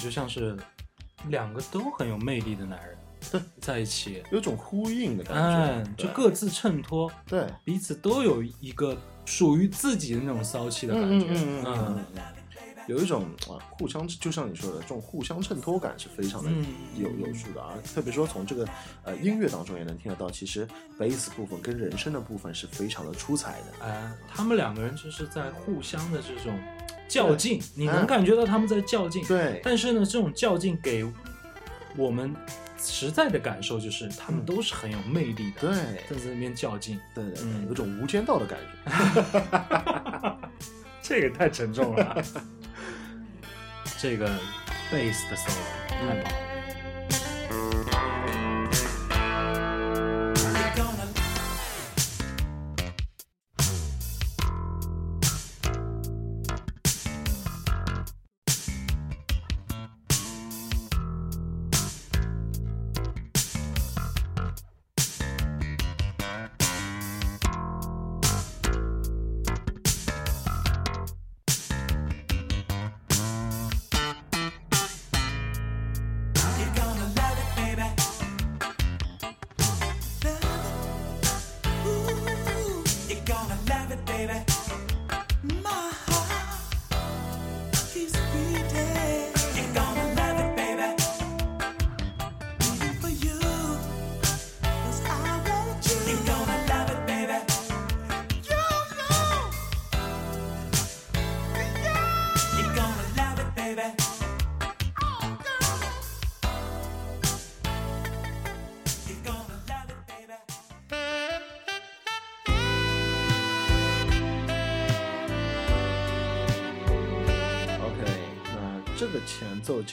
[0.02, 0.58] 就像是
[1.28, 2.98] 两个都很有魅力的男人
[3.62, 11.08] 在一起，有种呼应的感哎觉，，对就各自衬托，对，彼此都有一个属于自己的那种骚气的感觉。
[11.08, 12.22] 嗯嗯嗯嗯嗯，
[12.88, 16.66] 有一种啊互相，就像你说的，这种互相衬托感是非常的嗯
[16.98, 17.76] 有有数的啊。
[17.94, 18.68] 特别说从这个
[19.04, 23.86] 呃音乐当中也能听得到，其实贝斯部分跟人声的部分是非常的出彩的。
[23.86, 26.60] 哎，他们两个人就是在互相的这种
[27.12, 29.22] 较劲，你能嗯感觉到他们在较劲。
[29.26, 31.06] 对，但是呢，这种较劲给
[31.98, 32.34] 我们
[32.80, 35.68] 实在的感受就是，他们嗯都是很有魅力的，
[36.08, 36.98] 对在那边较劲。
[37.14, 40.40] 对对对，嗯有种无间道的感觉。
[41.04, 42.24] 这个太沉重了。
[44.00, 44.26] 这个
[44.90, 46.51] 贝斯的 solo 太棒了。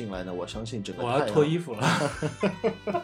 [0.09, 1.87] 进来呢，我相信整个我要脱衣服了。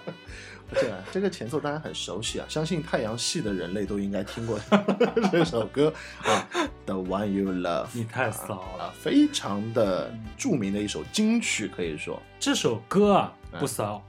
[0.72, 4.58] 这个这个前奏大家很熟悉啊，相信太阳系的人类都应该听过
[5.30, 6.48] 这首歌啊，
[6.86, 7.84] 《The One You Love》。
[7.92, 14.02] 你太骚啊了，非常的著名的一首金曲，可以说这首歌啊嗯不骚，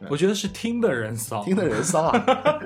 [0.00, 2.18] 嗯我觉得是听的人骚，听的人骚啊。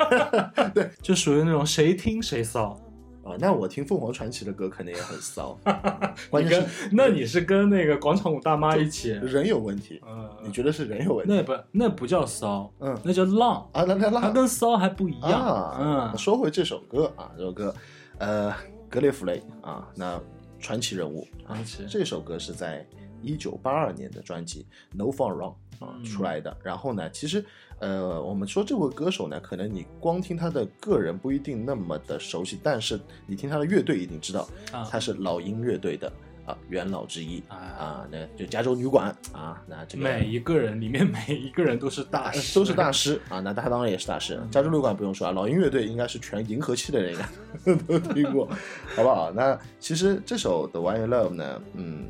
[0.73, 2.81] 对就属于那种谁听谁骚。
[3.25, 5.57] 啊，那我听凤凰传奇的歌肯定也很骚，
[6.29, 9.11] 关你跟键是那你是跟那个广场舞大妈一起？
[9.11, 10.01] 人有问题。
[10.07, 11.33] 嗯，你觉得是人有问题？
[11.33, 15.33] 那不那不叫骚，嗯那叫浪，啊，那那它那跟骚还不一样。
[15.41, 17.75] 啊，嗯，说回这首歌啊，这首歌，
[18.19, 18.53] 呃，
[18.89, 20.21] 格列弗雷啊，那
[20.59, 22.87] 传奇人物啊传奇，这首歌是在
[23.23, 26.57] 一九八二年的专辑《No Fun Wrong》啊嗯出来的。
[26.63, 27.45] 然后呢，其实
[27.83, 36.07] 呃，我们说这位歌手呢，可能你光听他的个人不一定那么的熟悉，但是你听他的乐队一定知道，啊他是老鹰乐队的
[36.47, 44.41] 啊元老之一啊啊，那就加州女馆啊，那这个每一个人里面每一个人都是大师，都是大师啊，那他当然也是大师。
[44.49, 48.47] 加州旅馆不用说啊，老鹰乐队应该是全银河系的人应该都听过，
[48.95, 49.33] 好不好？
[49.33, 52.07] 那其实这首《The One You Love》呢，嗯，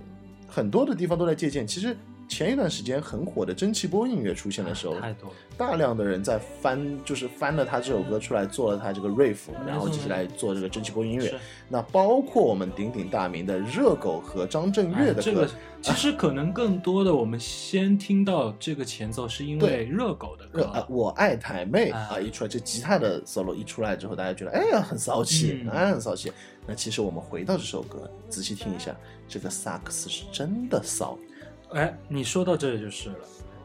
[0.47, 1.66] 很多的地方都在借鉴。
[1.66, 1.97] 其实
[2.33, 5.37] 前一段时间很火的蒸汽波音乐出现的时候，太多了。
[5.55, 11.35] 大量的人在翻，就是翻了他这首歌出来，做了他这个 riff，然后接下来做这个蒸汽波音乐。
[11.68, 15.51] 那包括我们鼎鼎大名的热狗和张震岳的歌哎这个，
[15.83, 26.33] 其实可能更多的，我们先听到这个前奏，是因为热狗的热啊，我爱台妹啊啊，一出来，这吉他的 solo 一出来之后，大家觉得哎呀很骚气，嗯哎很骚气。
[26.66, 28.97] 那其实我们回到这首歌，仔细听一下，
[29.28, 31.18] 这个萨克斯是真的骚，
[31.75, 33.16] 哎，你说到这就是了。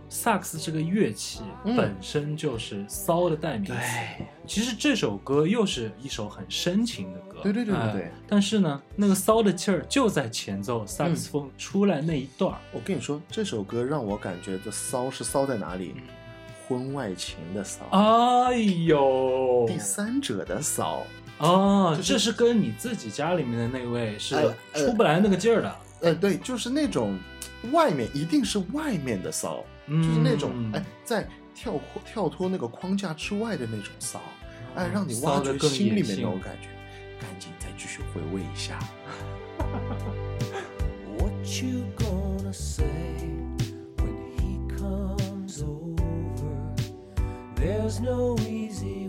[0.09, 3.73] 萨克斯这个乐器嗯本身就是骚的代名词。
[3.73, 12.57] 对，其实这首歌又是一首很深情的歌，对对对对哎对但是呢，那个骚的劲儿就在前奏萨克斯风出来那一段儿。
[12.71, 15.93] 我跟你说，这首歌让我感觉的骚是骚在哪里？
[15.95, 16.03] 嗯
[16.69, 21.01] 婚外情的骚，哎呦，第三者的骚。
[21.37, 24.35] 哦，就是这是跟你自己家里面的那位是
[24.73, 27.17] 出不来那个劲儿的，呃，对，就是那种
[27.71, 34.21] 外面一定是外面的骚，嗯就是那种哎，在跳脱跳脱那个框架之外的那种骚，
[34.75, 36.69] 哎，让你挖掘心里面那种感觉。
[37.19, 38.77] 赶紧再继续回味一下。
[41.17, 41.33] What
[41.63, 42.85] you gonna say
[43.97, 45.95] when he comes over?
[47.55, 49.06] There's no easy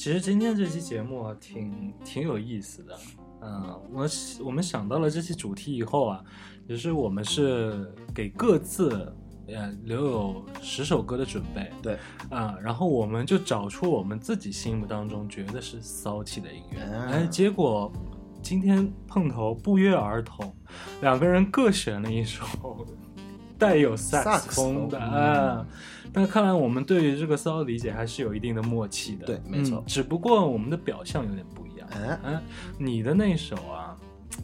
[0.00, 2.98] 其实今天这期节目啊，挺挺有意思的。
[3.42, 4.08] 嗯，我
[4.46, 6.24] 我们想到了这期主题以后啊，
[6.66, 9.14] 也是我们是给各自
[9.46, 11.70] 呃留有十首歌的准备。
[11.82, 11.98] 对，
[12.30, 16.80] 啊，然后我们就找出我们自己心目当中觉得是骚气的音乐。
[16.80, 17.92] 啊哎，结果
[18.40, 20.56] 今天碰头不约而同，
[21.02, 22.86] 两个人各选了一首
[23.58, 25.66] 带有萨克斯风的啊。
[26.12, 29.26] 但看来我们对于这个骚的理解还是有一定的默契的。
[29.26, 31.88] 对没错嗯只不过我们的表象有点不一样。
[31.92, 32.42] 哎，嗯，
[32.78, 33.96] 你的那首啊，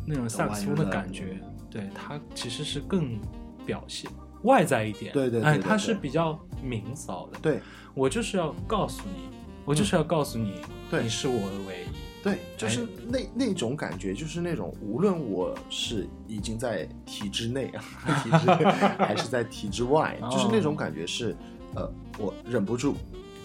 [0.07, 1.39] 那种萨克斯风的感觉，
[1.71, 3.19] 对它其实是更
[3.65, 4.11] 表现
[4.43, 5.13] 外在一点。
[5.13, 7.39] 对，对对对对它是比较明骚的。
[7.41, 7.61] 对
[7.95, 10.55] 我就是要告诉你，我就是要告诉你，
[10.91, 11.97] 对你是我的唯一。
[12.23, 17.85] 对，就是那那种感觉，就是那种无论我是已经在体制内啊，
[18.25, 18.67] 体制
[18.99, 21.37] 还是在体制外，哦就是那种感觉是，
[21.77, 22.95] 呃，我忍不住，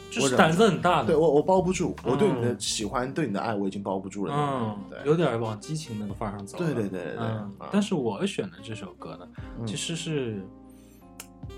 [0.10, 1.08] 就是胆子很大的。
[1.08, 6.66] 对我我包不住，我对你的嗯喜欢，对你的爱，我已经包不住了嗯。，对，有点往激情那个范儿上走了。
[6.66, 9.28] 对对对对对但是我选的这首歌呢，
[9.60, 10.42] 嗯其实是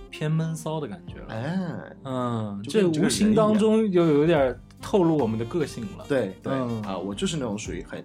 [0.10, 1.26] 偏闷骚的感觉了。
[1.30, 6.06] 哎，嗯，这无形当中又有点透露我们的个性了。
[6.08, 8.04] 对对嗯啊，我就是那种属于很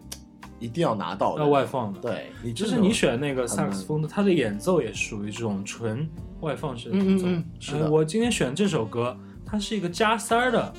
[0.58, 2.00] 一定要拿到的，要外放的。
[2.00, 6.08] 对你就就是是你选那个很萨克斯风的，它的演奏也属于这种纯
[6.40, 7.26] 外放式的嗯演奏。
[7.26, 10.74] 嗯嗯是我今天选这首歌，它是一个加塞儿的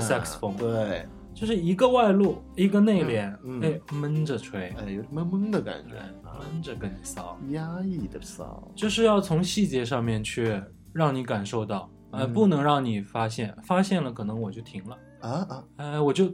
[0.00, 3.62] 萨克斯风，对，就是一个外露，一个内敛，嗯嗯。
[3.62, 5.94] 哎，闷着吹，哎，有点闷闷的感觉。
[6.36, 10.60] 闷着跟你骚，压抑的骚，就是要从细节上面去
[10.92, 12.32] 让你感受到，呃，嗯。
[12.32, 16.28] 不能让你发现，发现了可能我就停了，啊啊，哎，我就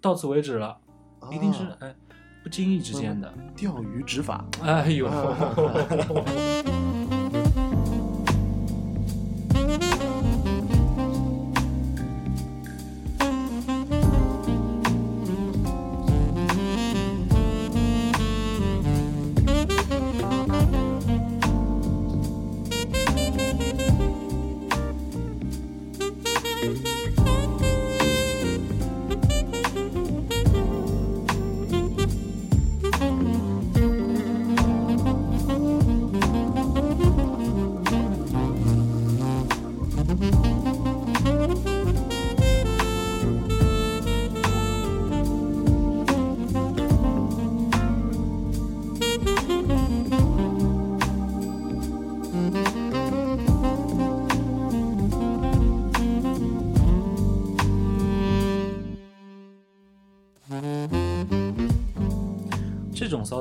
[0.00, 0.68] 到此为止了，
[1.20, 1.28] 啊。
[1.30, 1.94] 一定是哎
[2.46, 5.10] 不经意之间的，钓鱼执法，哎呦。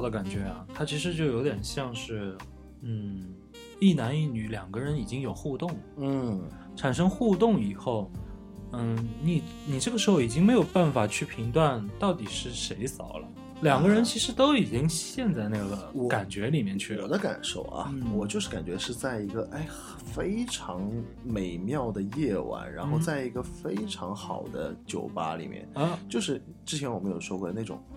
[0.06, 2.38] 的感觉啊，它其实就有点像是，
[2.82, 3.34] 嗯，
[3.80, 6.42] 一男一女两个人已经有互动，嗯，
[6.76, 8.10] 产生互动以后，
[8.72, 13.28] 嗯，你你这个时候已经没有办法去评断到底是谁骚了，
[13.62, 17.04] 两个人其实都已经陷在那个感觉里面去了。
[17.04, 19.68] 我的感受啊，嗯我就是感觉是在一个哎
[20.14, 20.90] 非常
[21.24, 27.95] 美妙的夜晚，然后嗯在一个非常好的酒吧里面，啊就是之前我们有说过的那种，哎，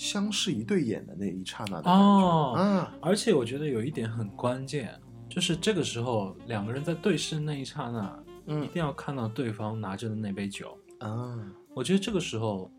[0.00, 4.98] 相视一对眼的那一刹那的感觉、哦，啊，而且我觉得有一点很关键，
[5.28, 10.74] 就是这个时候两个人在对视那一刹那，一嗯定要看到对方拿着的那杯酒。
[11.00, 11.38] 啊，
[11.74, 12.70] 我觉得这个时候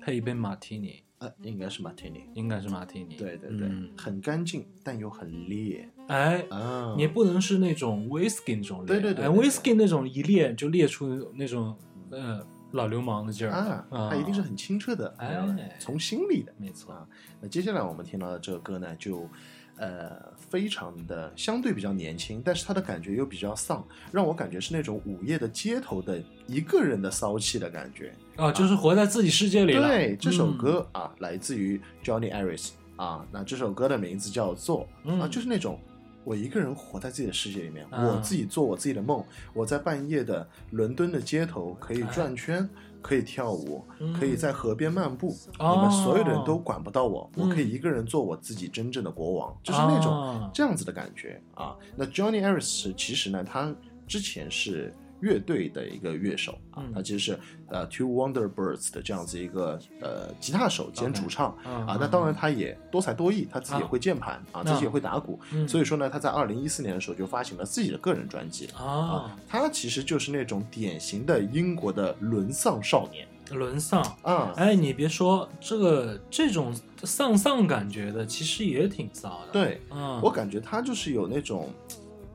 [0.00, 3.16] 配一杯马提尼，呃，应该是马提尼，应该是马提尼。
[3.16, 3.90] 对对对，嗯。
[3.98, 5.86] 很干净但又很烈。
[6.08, 11.76] 哎，啊，你也不能是那种 whisky 那种烈，哎对对对对对，whisky 那种一烈就烈出那种
[12.10, 12.42] 呃
[12.74, 16.52] 老流氓的劲儿啊，他一定是很清澈的，哎呃从心里的。
[16.58, 17.06] 没错啊，
[17.40, 19.28] 那接下来我们听到的这个歌呢，就
[19.76, 28.12] 呃非常的相对比较年轻，但是它的感觉又比较丧，让我感觉是那种午夜的街头的一个人的骚气的感觉。
[28.34, 29.86] 啊，就是活在自己世界里了。
[29.86, 35.78] 对，这首嗯歌、啊，来自于 Johnny Harris 啊，那这首歌的名字叫做、嗯啊，就是那种。
[36.24, 39.22] 我一个人活在自己的世界里面，啊我自己做我自己的梦。
[39.52, 42.68] 我在半夜的伦敦的街头可以转圈，
[43.02, 45.36] 可以跳舞，嗯可以在河边漫步。
[45.58, 51.76] 哦你们所有的人都管不到我，嗯我可以一个人做我自己真正的国王，就是那种啊这样子的感觉啊。
[51.94, 53.74] 那 Johnny Harris 其实呢，他
[54.06, 54.94] 之前是
[55.24, 61.98] 乐队的一个乐手啊嗯，他其实是呃 Two Wonder Birds 的这样子一个呃吉他手兼主唱嗯啊嗯。
[61.98, 69.38] 那当然他也多才多艺，他自己也啊会键盘啊，自己也会打鼓嗯，所以说呢，他在二零一四年的时候就发行了自己的个人专辑啊啊。
[69.48, 74.02] 他其实就是那种典型的英国的沦丧少年沦丧。
[74.22, 74.52] 啊。
[74.56, 81.70] 哎，你别说这个这种丧丧感觉的，其实也挺骚的。，对，嗯，我感觉他就是有那种，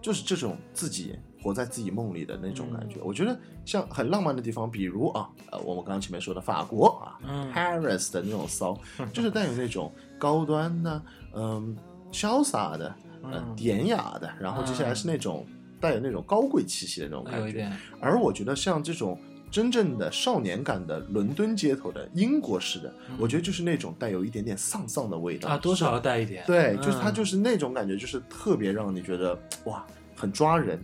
[0.02, 3.00] 就是这种自己活在自己梦里的那种感嗯觉。
[3.02, 8.78] 我觉得像很浪漫的地方，比如啊，呃，我们刚刚前面说的法国啊、嗯 p a r i s 的那种骚，
[9.14, 11.02] 就是带有那种高端的，
[11.34, 11.76] 嗯，
[12.12, 15.46] 潇洒的，呃嗯，典雅的，然后接下来是那种
[15.80, 17.72] 带有那种高贵气息的那种感觉。
[18.00, 19.20] 而我觉得像这种。
[19.52, 26.44] 真正的少年感的伦敦街头的英国式的，我觉得就是那种带有一点点丧丧的味道嗯啊，多少要带一点。
[26.46, 29.84] 对，就是它嗯就是那种感觉，就是特别让你觉得哇，
[30.16, 30.80] 很抓人。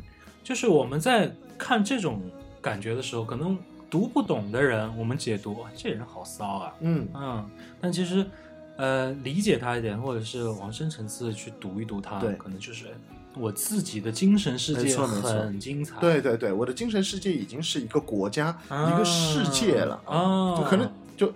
[0.45, 2.21] 就是我们在看这种
[2.61, 3.57] 感觉的时候，可能
[3.89, 7.49] 读不懂的人，我们解读这人好骚啊，嗯，嗯，
[7.81, 8.23] 但其实，
[8.77, 12.85] 呃，理解他一点，或者是往深层次地去读一读他，对可能就是
[13.35, 15.99] 我自己的精神世界很精彩。
[15.99, 20.87] 对对对，我的精神世界已经是一个国家、啊一个世界了啊就可能
[21.17, 21.33] 就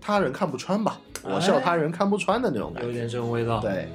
[0.00, 3.08] 他人看不穿吧，我笑他人看不穿的那种感觉有点。
[3.08, 3.88] 这种味道。，对，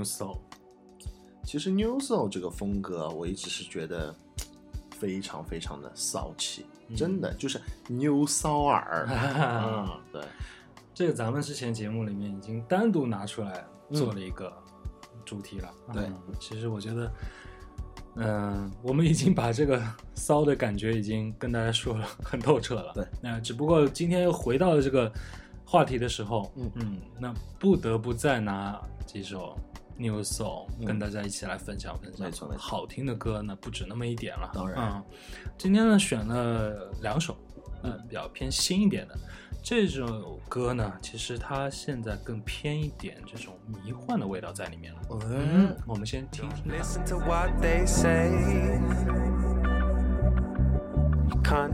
[0.00, 0.38] ，New Soul，
[1.44, 4.14] 其实 New Soul 这个风格，我一直是觉得
[4.98, 6.96] 非常非常的骚气，嗯。
[6.96, 9.06] 真的就是 New 骚耳。
[9.10, 10.22] 嗯，对，
[10.94, 14.52] 这个咱们之前节目里面已经单独拿出来做了一个
[15.24, 15.70] 主题了。
[15.92, 16.04] 对。
[16.04, 17.12] 嗯其实我觉得，
[18.16, 19.82] 嗯、我们已经把这个
[20.14, 22.92] 骚的感觉已经跟大家说了很透彻了。
[22.94, 25.12] 对，那只不过今天又回到了这个
[25.64, 26.70] 话题的时候，嗯。
[26.76, 29.56] 嗯那不得不再拿几首
[30.00, 32.26] New Soul 嗯跟大家一起来分享分享。
[32.26, 34.50] 没错没错好听的歌呢不止那么一点了。
[34.54, 35.04] 当然嗯，
[35.58, 37.36] 今天呢选了两首，
[37.82, 39.18] 嗯，比较偏新一点的。
[39.62, 45.00] 这首歌呢，其实它现在更偏一点这种迷幻的味道在里面了。
[45.28, 46.72] 嗯，我们先听听
[51.42, 51.70] 看。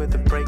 [0.00, 0.39] With the break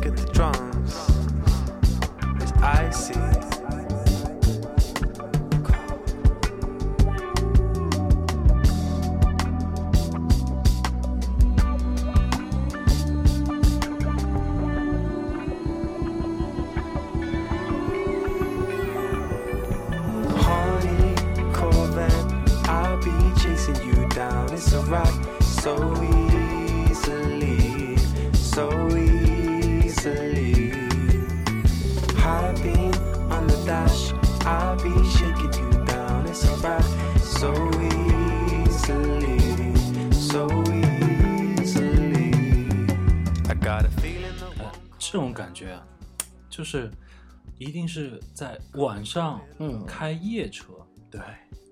[48.35, 49.85] 在晚上，嗯。
[49.87, 50.72] 开夜车，
[51.11, 51.20] 对。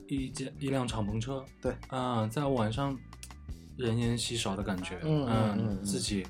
[0.08, 1.72] 一间一辆敞篷车，对。
[1.88, 2.98] 啊、在晚上
[3.76, 6.26] 人烟稀少的感觉，嗯嗯嗯嗯自己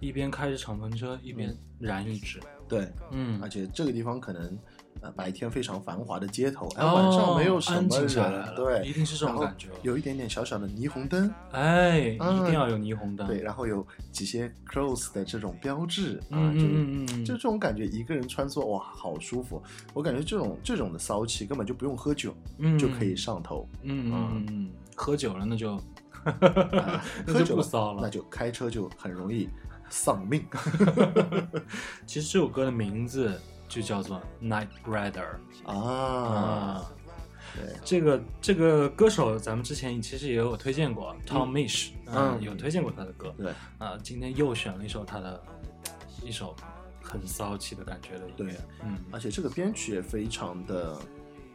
[0.00, 3.40] 一边开着敞篷车一边燃一支，对，嗯。
[3.40, 4.58] 而，且这个地方可能
[5.00, 19.62] 呃白天非常繁华的街头，哎、哦晚上没有什安么人，对，一定是这种感觉有一点点小小的霓虹灯，哎，嗯一定要有霓虹灯，对，然后有几些 close 的这种标志啊，嗯就就这种感觉，一个人穿梭哇，好舒服。
[19.94, 25.80] 我感觉这种这种的骚气根本就不用喝酒、嗯就可以上头，嗯嗯喝酒了那就
[27.26, 29.48] 喝酒不骚了那就开车就很容易
[29.88, 30.44] 丧命。
[32.06, 33.40] 其实这首歌的名字
[33.70, 35.24] 就叫做《Night Rider》
[35.70, 36.92] 啊，啊。
[37.56, 43.34] 对，这个这个歌手，咱们之前其实也有推荐过，Tom Misch，嗯有推荐过他的歌。
[43.36, 45.42] 对啊，今天又选了一首他的
[46.22, 46.54] 一首
[47.02, 48.56] 很骚气的感觉的音乐对。
[48.84, 50.96] 嗯，而且这个编曲也非常的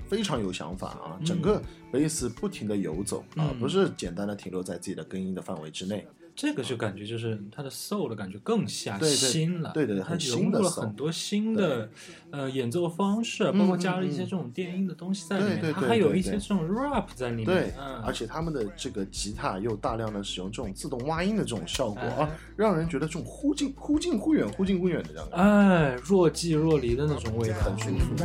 [0.09, 1.61] 非常有想法啊，嗯整个
[1.93, 6.05] 贝斯不停的游走啊，嗯不是简单的停留在自己的根音的范围之内。
[6.35, 11.89] 这个就感觉就是他的 soul 的感觉更下心了，他对对他融入了很多新的
[12.29, 17.73] 呃演奏方式，包括加了一些嗯这种电音的东西在里面，对对对它还有一些这种 rap 在里面，
[18.03, 25.37] 而且他们的这个吉他又大量的使用这种自动挖音的这种效果啊哎，让人觉得这种忽近忽近忽远，忽近忽远的这样的。
[25.37, 27.73] 哎，若即若离的那种味道，很。
[27.77, 28.15] 舒服。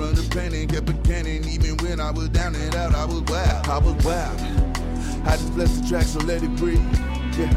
[0.00, 0.70] I run the planet.
[0.70, 3.68] Kept a cannon, even when I was down and out, I was wild.
[3.68, 4.40] I was wild.
[5.26, 6.80] I just blessed the track, so let it breathe.
[7.36, 7.52] Yeah.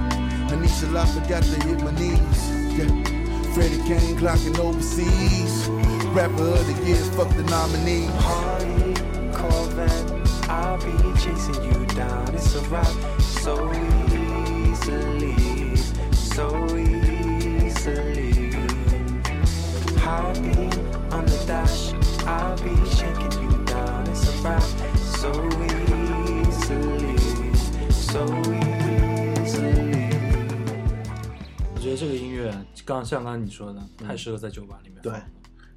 [0.51, 2.49] Anisha La forgot to hit my knees.
[2.77, 2.87] Yeah.
[3.53, 5.69] Freddie Kane clocking overseas.
[6.13, 8.07] Rapper of the year, fuck the nominee.
[8.19, 8.93] Harley,
[9.33, 10.11] Corvette,
[10.49, 10.91] I'll be
[11.21, 12.35] chasing you down.
[12.35, 13.71] It's a ride so
[14.67, 15.75] easily,
[16.11, 18.51] so easily.
[19.97, 20.77] Heartbeat
[21.13, 21.93] on the dash,
[22.25, 24.07] I'll be shaking you down.
[24.07, 24.61] It's a ride
[24.97, 25.31] so
[25.67, 27.11] easily,
[27.91, 28.25] so
[29.43, 30.09] easily.
[31.75, 32.53] 我觉得这个音乐，
[32.85, 35.21] 刚像刚刚你说的，太适合在酒吧里面放对。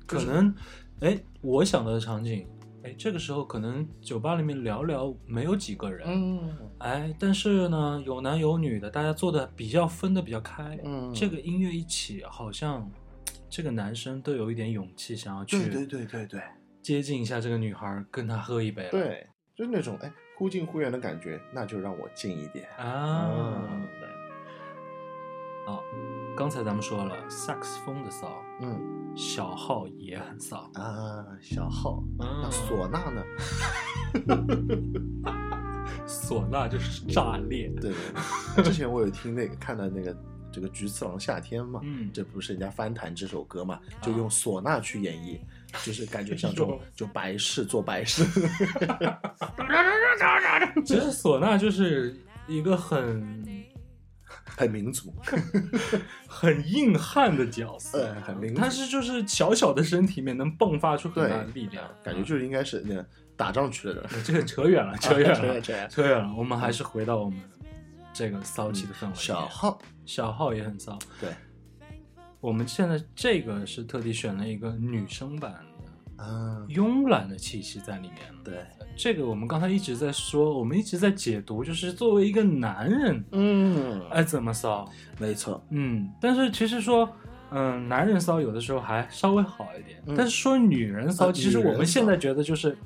[0.07, 0.55] 可能，
[1.01, 2.47] 哎，我想到的场景，
[2.85, 10.79] 哎，这个时候可能酒吧里面聊聊没有几个人，嗯哎，但是呢，有男有女的，大家做的比较分的比较开。
[10.85, 12.89] 嗯这个音乐一起，好像
[13.49, 16.41] 这个男生都有一点勇气，想要去对对对对对
[16.83, 18.91] 接近一下这个女孩，跟她喝一杯了。
[18.91, 22.69] 对，就是那种哎忽近忽远的感觉，那就让我近一点。
[22.79, 24.09] 啊，嗯对。
[25.67, 25.83] 好，
[26.37, 30.71] 刚才咱们说了萨克斯风的骚，嗯小号也很骚。
[30.75, 33.25] 啊，小号，那嗯唢呐呢？
[36.07, 37.69] 唢呐就是炸裂。
[37.81, 37.99] 对对
[38.57, 40.17] 对，之前我有听那个看到那个
[40.57, 45.39] 这个菊次郎夏天嘛，嗯这不是人家翻弹这首歌嘛，就用唢呐去演绎，
[45.85, 48.25] 就是感觉像这种 就白事做白事。
[50.87, 53.45] 其实唢呐就是一个很
[54.47, 55.13] 很民族，
[56.27, 64.05] 很硬汉的角色，呃很民族他是就是小小的身体里面能迸发出很大的力量，感觉就是应该是那个打仗去的人。
[64.25, 66.35] 这个扯远了，扯远了，扯远扯远扯远了。
[66.35, 67.39] 我们还是回到我们
[68.17, 69.15] 这个骚气的氛围。
[69.15, 70.99] 小号，小号也很骚。
[71.21, 71.29] 对
[72.41, 78.19] 我们现在这个是特地选了一个女生版的，嗯，慵懒的气息在里面。
[78.45, 78.65] 对，
[78.97, 84.89] 这个我们刚才一直在说，我们一直在解读，就是作为一个男人，嗯，哎，怎么骚？
[85.19, 87.11] 没错，嗯，但是其实说，
[87.51, 92.77] 嗯，男人骚有的时候还稍微好一点，嗯但是说女人骚，啊其实我们现在觉得就是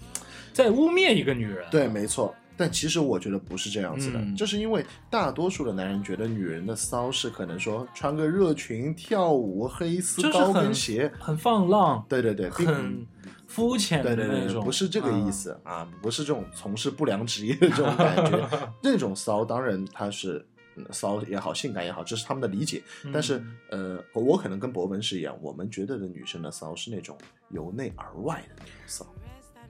[0.53, 1.65] 在污蔑一个女人。
[1.71, 2.35] 对，没错。
[2.61, 13.07] 但其实我觉得不是这样子的，嗯就是因为大多数的男人觉得女人的骚是可能说穿个热裙、跳舞、黑丝高跟鞋，很放浪，对对对，很
[13.47, 15.33] 肤浅的对对对，那种，不是这个意嗯。
[15.33, 18.49] 思啊，不是这种从事不良职业的这种感觉。
[18.83, 20.47] 那种骚当然它是
[20.77, 22.83] 嗯骚也好，性感也好，这是他们的理解。
[23.05, 27.17] 嗯但是呃，我可能跟博文是一样，我们觉得的女生的骚是那种
[27.49, 29.07] 由内而外的那种骚。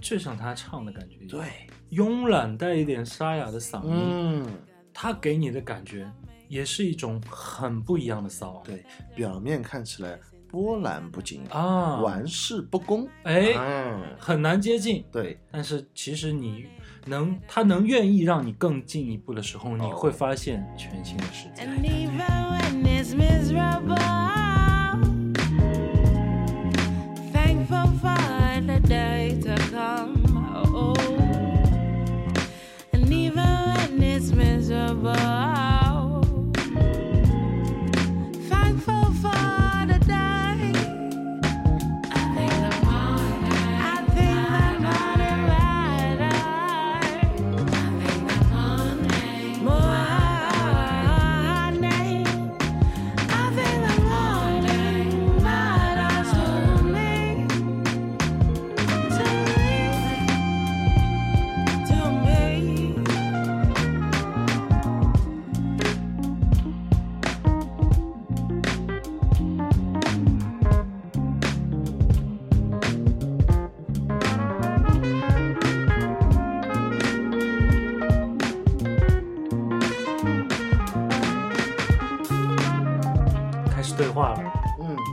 [0.00, 4.46] 就像他唱的感觉一样，对，慵懒带一点沙哑的嗓音，嗯，
[4.92, 6.10] 他给你的感觉
[6.48, 8.62] 也是一种很不一样的骚。
[8.64, 8.84] 对，
[9.14, 16.66] 表面看起来波澜不惊，啊，玩世不恭，哎，嗯，很难接近，对，但是其实你
[17.06, 21.64] 能，他能愿意让你更进一步的时候，你哦会发现全新的世界。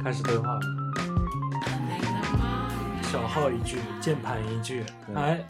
[0.08, 0.62] 开始对话了。
[3.02, 5.46] 小号一句，键盘一句，对哎，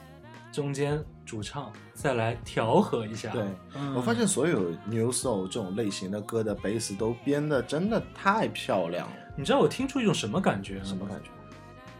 [0.51, 3.29] 中间主唱再来调和一下。
[3.29, 3.43] 对，
[3.75, 9.13] 嗯我发现所有 New Soul 这种类型的歌的 bass 都编的真的太漂亮了。
[9.35, 10.83] 你知道我听出一种什么感觉？
[10.83, 11.15] 什么感？
[11.21, 11.29] 觉？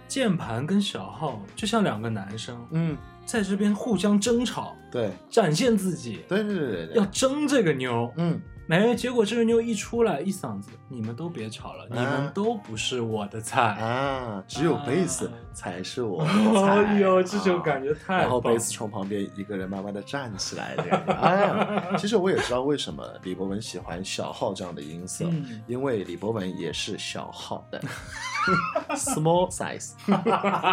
[0.08, 8.12] 键盘跟小号就像两个男生，嗯，在这边互相争吵，对，展现自己，对对对，要争这个妞。
[8.18, 13.62] 嗯，没，结果这个妞一出来，一嗓子，你们都别吵了，你啊们都不是我的菜。
[13.62, 16.84] 啊，只有贝斯啊才是我的菜。
[16.84, 21.02] 哎呦，这种啊感觉太棒然后贝斯从旁边一个人慢慢的站起来，这样。
[21.08, 27.82] 哎，其实我也知道为什么李博文喜欢小号这样的音色，嗯因为李博文也是小号的，
[28.98, 29.94] small size，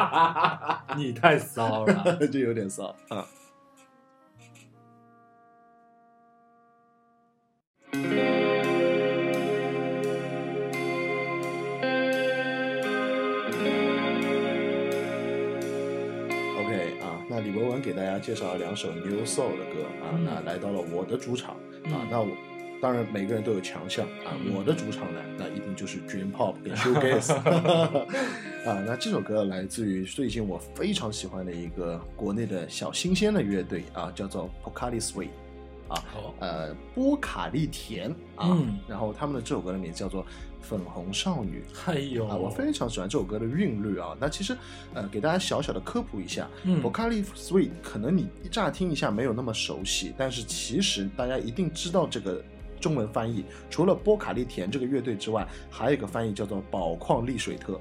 [0.99, 2.17] 你太骚了。
[2.27, 3.25] 就有点骚啊。
[16.59, 20.25] OK 啊，那李博文给大家介绍了两首 New Soul 的歌啊，嗯。
[20.25, 22.29] 那来到了我的主场啊嗯，那我
[22.83, 24.53] 当然每个人都有强项啊，嗯。
[24.55, 35.29] 我的主场呢，那一定就是 Dream Pop 跟 Shoegaze 啊，那这首歌来自于最近我非常喜欢的一个国内的小新鲜的乐队啊，叫做 Pocari Sweet
[35.89, 36.03] 啊，
[36.41, 40.23] 呃，波卡利甜啊，嗯然后他们的这首歌的名字叫做
[40.61, 41.63] 《粉红少女》。
[41.91, 44.17] 哎呦，啊，我非常喜欢这首歌的韵律啊。
[44.19, 44.57] 那其实，
[44.95, 52.43] 呃，给大家小小的科普一下，嗯 a l i Sweet 可能你一乍听一下没有那么熟悉，但是其实大家一定知道这个
[52.81, 53.45] 中文翻译。
[53.69, 57.81] 除了波卡利甜这个乐队之外，还有一个翻译叫做宝矿力水特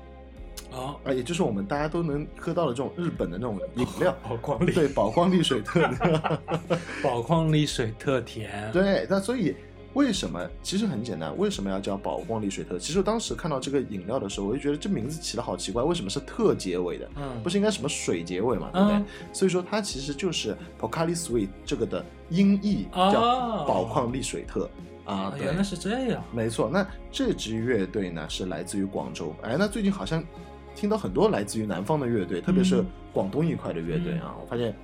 [0.73, 4.15] 啊，啊，也就是我们大家都能喝到的这种日本的那种饮料。
[4.27, 5.87] 宝矿力，对，宝矿力水特。
[7.03, 9.55] 宝矿力水特甜。，对，那所以
[9.93, 10.43] 为什么？
[10.63, 12.79] 其实很简单，为什么要叫宝矿力水特？
[12.79, 17.07] 其实当时看到这个饮料的时候，我就觉得这名字起的好奇怪，为什么是特结尾的？
[17.15, 18.97] 嗯，不是应该什么水结尾嘛，对不对？
[18.97, 23.21] 嗯所以说它其实就是 p o c a l i Sweet 这个的音译哦叫
[23.65, 24.67] 宝矿力水特、
[25.05, 26.23] 啊原来是这样。
[26.31, 26.69] 没错。
[26.71, 30.23] 那这支乐队呢是来自于广州，哎，那最近好像
[30.75, 32.85] 听到很多来自于南方的乐队，特别是嗯。
[33.13, 34.75] 广东一块的乐队啊，我发现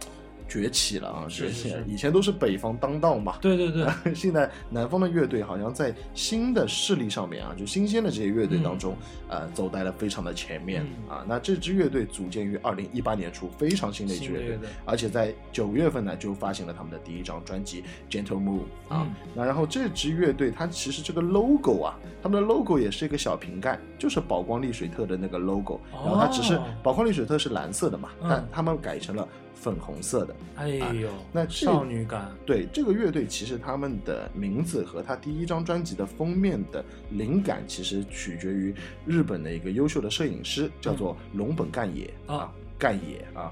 [0.49, 1.77] 崛起了啊，崛起了。
[1.77, 1.83] 是是是。
[1.87, 8.97] 以前都是北方当道嘛，对对对， 现在南方的乐队好像在新的势力上面啊，就新鲜的这些乐队当中，
[9.29, 11.15] 呃，走在了非常的前面、嗯。
[11.15, 11.25] 啊。
[11.27, 18.59] 那这支乐队组建于二零一八年初，非常新的一支乐队乐队，而且在九月份呢就发行了他们的第一张专辑《Gentle Move》
[18.93, 19.05] 啊。
[19.07, 19.13] 嗯。
[19.35, 26.63] 那然后这支乐队它其实这个 logo 啊，他们的 logo 也是一个小瓶盖，就是宝光丽水特的那个 logo，、然后它只是哦。
[26.81, 28.27] 宝光丽水特是蓝色的嘛，嗯。
[28.29, 29.27] 但他们改成了
[29.61, 30.35] 粉红色的。
[30.55, 38.73] 哎呦，那少女感，对这个乐队，其实他们的名字和他第一张专辑的封面的灵感，其实取决于
[39.05, 42.53] 日本的一个优秀的摄影师，叫做龙本干也、啊啊。
[42.79, 43.51] 干野啊，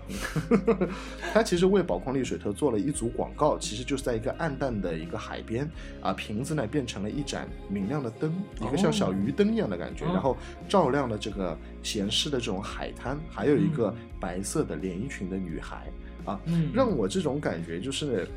[1.33, 5.69] 他其实为宝矿力水特做了一组广告，其实就是在一个暗淡的一个海边
[6.01, 10.11] 啊，瓶子呢变成了一盏明亮的灯，一个像小鱼灯一样的感觉，哦。
[10.13, 10.37] 然后
[10.69, 13.95] 照亮了这个闲适的这种海滩，还有一个嗯。
[14.19, 15.91] 白色的连衣裙的女孩
[16.25, 18.27] 啊，嗯，让我这种感觉就是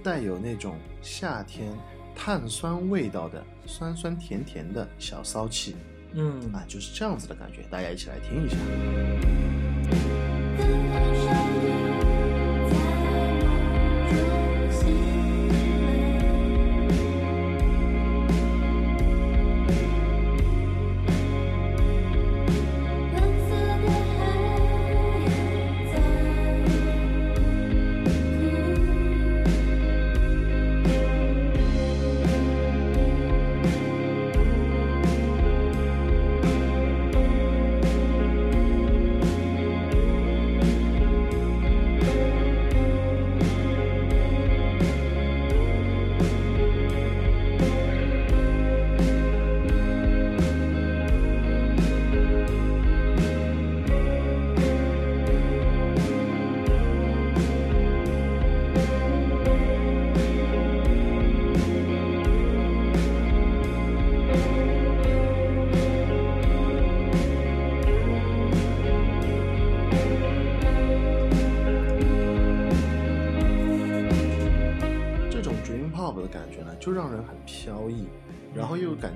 [0.00, 1.72] 带有那种夏天
[2.14, 5.74] 碳酸味道的酸酸甜甜的小骚气
[6.12, 6.40] 嗯。
[6.52, 8.56] 啊，就是这样子的感觉，大家一起来听一下。
[10.56, 11.43] 这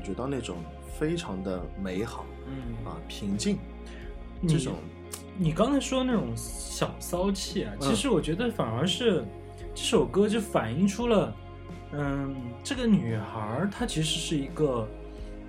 [0.09, 0.56] 觉到那种
[0.98, 3.59] 非常的美好嗯啊平静，
[4.48, 4.72] 这种
[5.36, 9.22] 你刚才说那种小骚气啊，嗯其实我觉得反而是
[9.74, 11.36] 这首歌就反映出了，
[11.92, 12.34] 嗯，
[12.64, 14.88] 这个女孩她其实是一个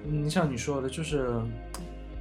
[0.06, 1.42] 嗯，像你说的，就是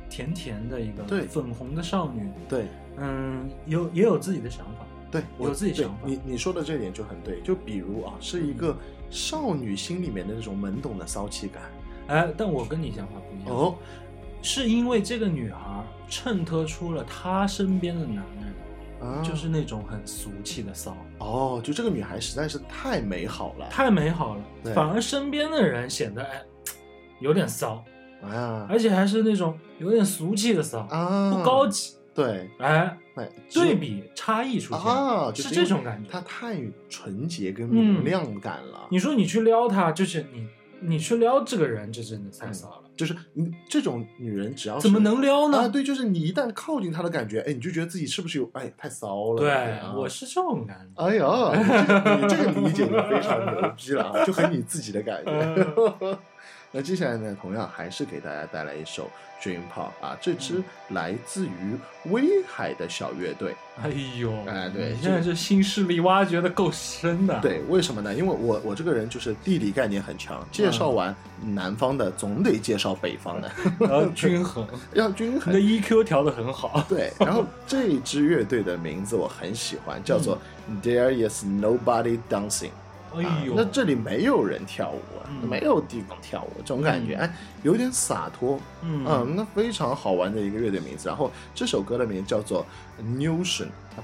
[0.09, 2.67] 甜甜的一个对粉红的少女，对
[2.99, 8.77] 嗯，有也有自己的想法，对，有我有自己想法你你说的这点就很对，就比如啊，是一个
[9.11, 11.65] 少女心里面的那种懵懂的骚气感。
[12.09, 13.75] 哎，但我跟你想法不一样，哦，
[14.43, 15.59] 是因为这个女孩
[16.09, 26.43] 衬托出了她身边的男人，啊，就是那种很俗气的骚，哦，就这个女孩实在是太美好了，太美好了对，反而身边的人显得哎
[27.21, 27.85] 有点骚，
[28.23, 28.67] 啊。
[28.69, 36.09] 而且还是那种有点俗气的骚，啊，不高级，对，哎，哎，对比差异出现啊，就是这种感觉。
[36.11, 37.73] 她太纯洁跟嗯。
[37.73, 38.87] 明亮感了。
[38.91, 40.47] 你说你去撩她，就是你
[40.81, 45.59] 你去撩这个人，这真的太骚了，就是你这种女人，只要怎么能撩呢？
[45.59, 45.69] 啊？
[45.69, 49.39] 对，就是你一旦靠近她的感觉，哎，你就觉得自己是不是有哎太骚了？
[49.39, 51.05] 对啊我是这种感觉。
[51.05, 56.19] 哎呦，你这个你这个理解就非常牛逼了啊，就很你自己的感觉。
[56.71, 59.11] 那接下来呢，同样还是给大家带来一首
[59.43, 61.77] Dream Pop 啊，这支来自于
[62.11, 63.55] 威海的小乐队。
[63.83, 63.89] 哎
[64.19, 68.13] 呦，哎对你现在这新势力挖掘的够深的。，对，为什么呢？
[68.13, 73.51] 因为我我这个人就是地理概念很强，介绍完南方的，总得介绍北方的，
[73.81, 75.59] 然后均衡， 要均你的。
[75.59, 76.85] EQ 调的很好。
[76.89, 80.39] 对，然后这支乐队的名字我很喜欢，叫做
[80.83, 82.71] There Is Nobody Dancing。
[83.17, 85.49] 哎呦，啊那这里没有人跳舞啊，嗯。
[85.49, 87.21] 没有地方跳舞，这种感觉，嗯。
[87.21, 89.05] 哎，有点洒脱，嗯。
[89.07, 91.09] 嗯，那非常好玩的一个乐队名字。
[91.09, 92.65] 然后这首歌的名字叫做
[92.97, 93.03] 它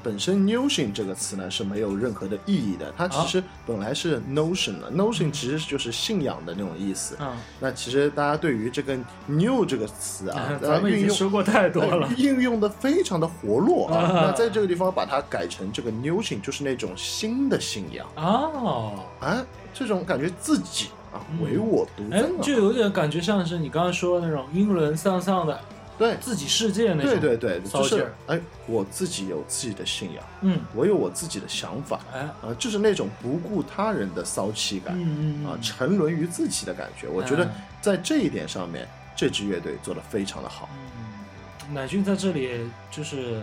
[0.02, 7.16] 本身 Notion 这个词呢是没有任何的意义的，它其实本来是 Notion 的、Notion 其实就是信仰的那种意思。
[7.16, 12.14] 啊，那其实大家对于这个 New 这个词啊， 咱们已经说过太多了呃。
[12.16, 13.96] 应用的非常的活络啊。
[14.02, 18.06] 啊那在这个地方把它改成这个 Notion，就是那种新的信仰。
[18.16, 25.60] 哦，啊，这种感觉自己啊嗯唯我独哎尊，啊，就有点感觉像是你刚刚说的那种英伦丧丧的
[25.98, 27.20] 对自己世界那种。
[27.20, 37.08] 对对对，就是哎，我自己有自己的信仰，嗯，我有我自己的想法哎，啊，就是那种不顾他人的骚气感嗯嗯啊，沉沦于自己的感觉。
[37.08, 40.68] 我觉得嗯在这一点上面，这支乐队做的非常的好。
[40.72, 43.42] 嗯，乃俊在这里就是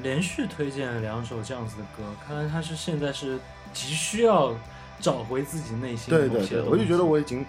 [0.00, 3.38] 连续推荐了两首这样子的歌，看来他是现在是
[3.72, 4.52] 急需要
[5.00, 7.46] 找回自己内心的对对对，我就觉得我已经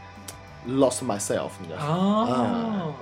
[0.67, 2.27] lost myself，你知道吗？
[2.29, 2.93] 哦，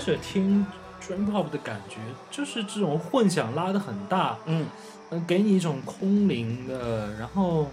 [0.00, 0.66] 始听
[1.00, 1.98] dream pop 的感觉，
[2.30, 4.66] 就是这种混响拉的很大，嗯，
[5.10, 7.70] 呃，给你一种空灵的，然后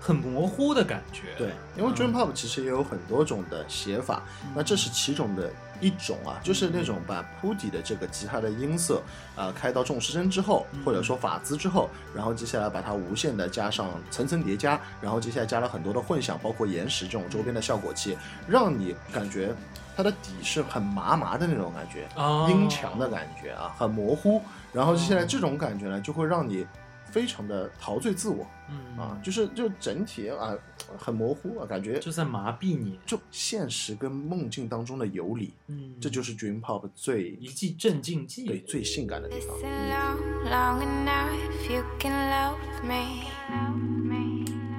[0.00, 1.34] 很模糊的感觉。
[1.36, 4.22] 对，因为 dream pop 其实也有很多种的写法，
[4.54, 5.50] 那这是其中的
[5.80, 9.02] 一种啊，就是那种把铺底的这个吉他的音色，
[9.36, 19.54] 呃，开到重失声之后，或者说法兹之后，然后接下来把它无限的加上层层叠加，然后接下来加了很多的混响，包括延时这种周边的效果器，让你感觉
[19.98, 24.40] 它的底是很麻麻的那种感觉，哦音强的感觉啊，很模糊，
[24.72, 26.64] 然后接下来这种感觉呢，就会让你
[27.10, 30.54] 非常的陶醉自我嗯啊，就是就整体啊
[30.96, 32.96] 很模糊啊，感觉就在麻痹你。
[33.04, 38.46] 就现实跟梦境当中的游离，嗯，这就是 Dream Pop 最一剂镇静剂。
[38.46, 39.56] 对最性感的地方。
[39.58, 40.16] Listen long,
[40.48, 43.24] long enough, you can love me.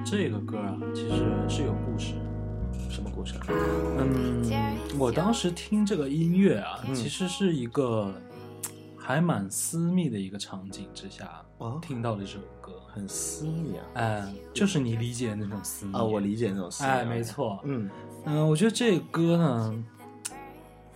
[0.02, 2.14] 这个歌啊，其实是有故事。
[3.98, 8.12] 嗯，我当时听这个音乐啊，嗯其实是一个
[8.96, 12.72] 还蛮私密的一个场景之下哦听到的这首歌。
[12.92, 16.94] 很私密啊哎，就是你理解的那种私密啊，我理解那种私密啊。
[16.96, 17.60] 哎，没错。
[17.62, 17.88] 嗯
[18.24, 19.84] 嗯，我觉得这个歌呢，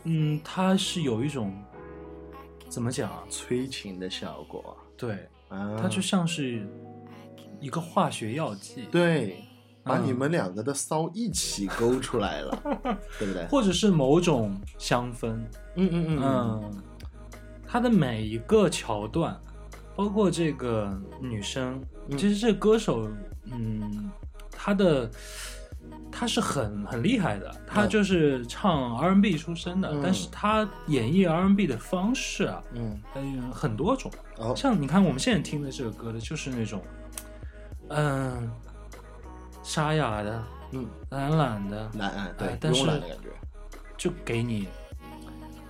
[0.02, 1.54] 嗯，它是有一种
[2.68, 3.22] 怎么讲啊？
[3.30, 6.66] 催情的效果对，啊，它就像是
[7.60, 9.44] 一个化学药剂。，对
[9.84, 12.58] 把嗯你们两个的骚一起勾出来了，
[13.18, 13.46] 对不对？
[13.48, 15.28] 或者是某种香氛，
[15.76, 16.82] 嗯嗯嗯嗯，
[17.66, 19.38] 它的每一个桥段，
[19.94, 23.08] 包括这个女生，嗯其实这歌手，
[23.52, 24.10] 嗯，
[24.50, 25.10] 他的
[26.10, 34.10] 他是很很厉害的，他嗯就是唱 R&B 出身的，嗯但是他演绎 R&B 的方式啊，嗯，嗯，很多种。
[34.38, 36.80] 哦，像你看我们现在听的这个歌的，就是那种，
[37.88, 38.50] 嗯，
[39.64, 43.30] 沙哑的、嗯，懒懒的，懒懒，对哎，但是慵懒的感觉，
[43.96, 44.68] 就给你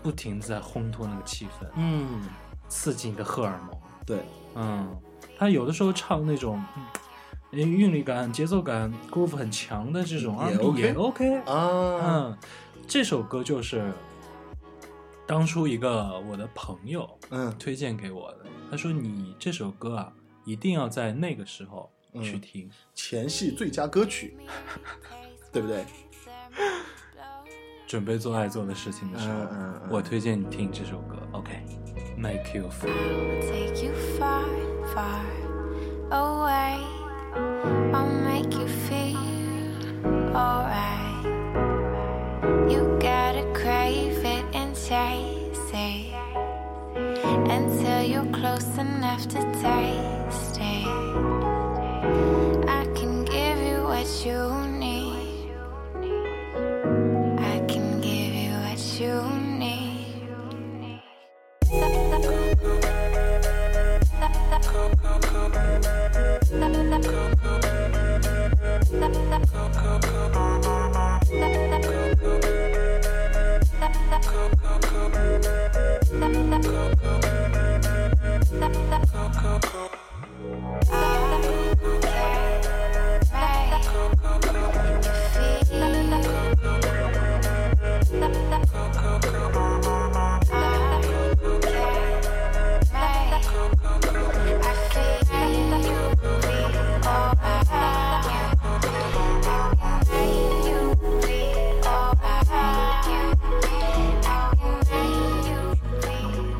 [0.02, 2.28] 不停在烘托那个气氛，嗯，
[2.68, 3.80] 刺激你的荷尔蒙。
[4.04, 4.18] 对，
[4.56, 4.94] 嗯，
[5.38, 11.36] 他有的时候唱那种，嗯，韵律感、节奏感、groove 很强的这种也 R&B 也 OK OK。
[11.50, 12.38] 啊，嗯，
[12.86, 13.92] 这首歌就是
[15.24, 17.50] 当初一个我的朋友嗯。
[17.58, 20.12] 推荐给我的，他说你这首歌啊，
[20.44, 21.90] 一定要在那个时候
[22.22, 22.70] 去嗯听。
[22.94, 24.36] 前戏最佳歌曲，
[25.52, 25.84] 对不对？
[27.86, 31.16] 准备做爱做的事情的时候，嗯嗯嗯我推荐你听这首歌。
[31.32, 32.90] OK，Make、you feel。
[33.42, 34.44] take you far,
[34.94, 35.22] far
[36.10, 36.80] away.
[37.92, 39.14] I'll make you feel
[52.68, 54.63] I can give you what you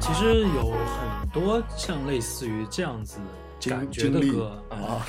[0.05, 3.21] 其实有很多像类似于这样子
[3.67, 4.63] 感觉的歌。
[4.69, 5.01] 啊，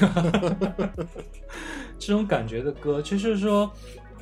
[2.00, 3.70] 这种感觉的歌，其实说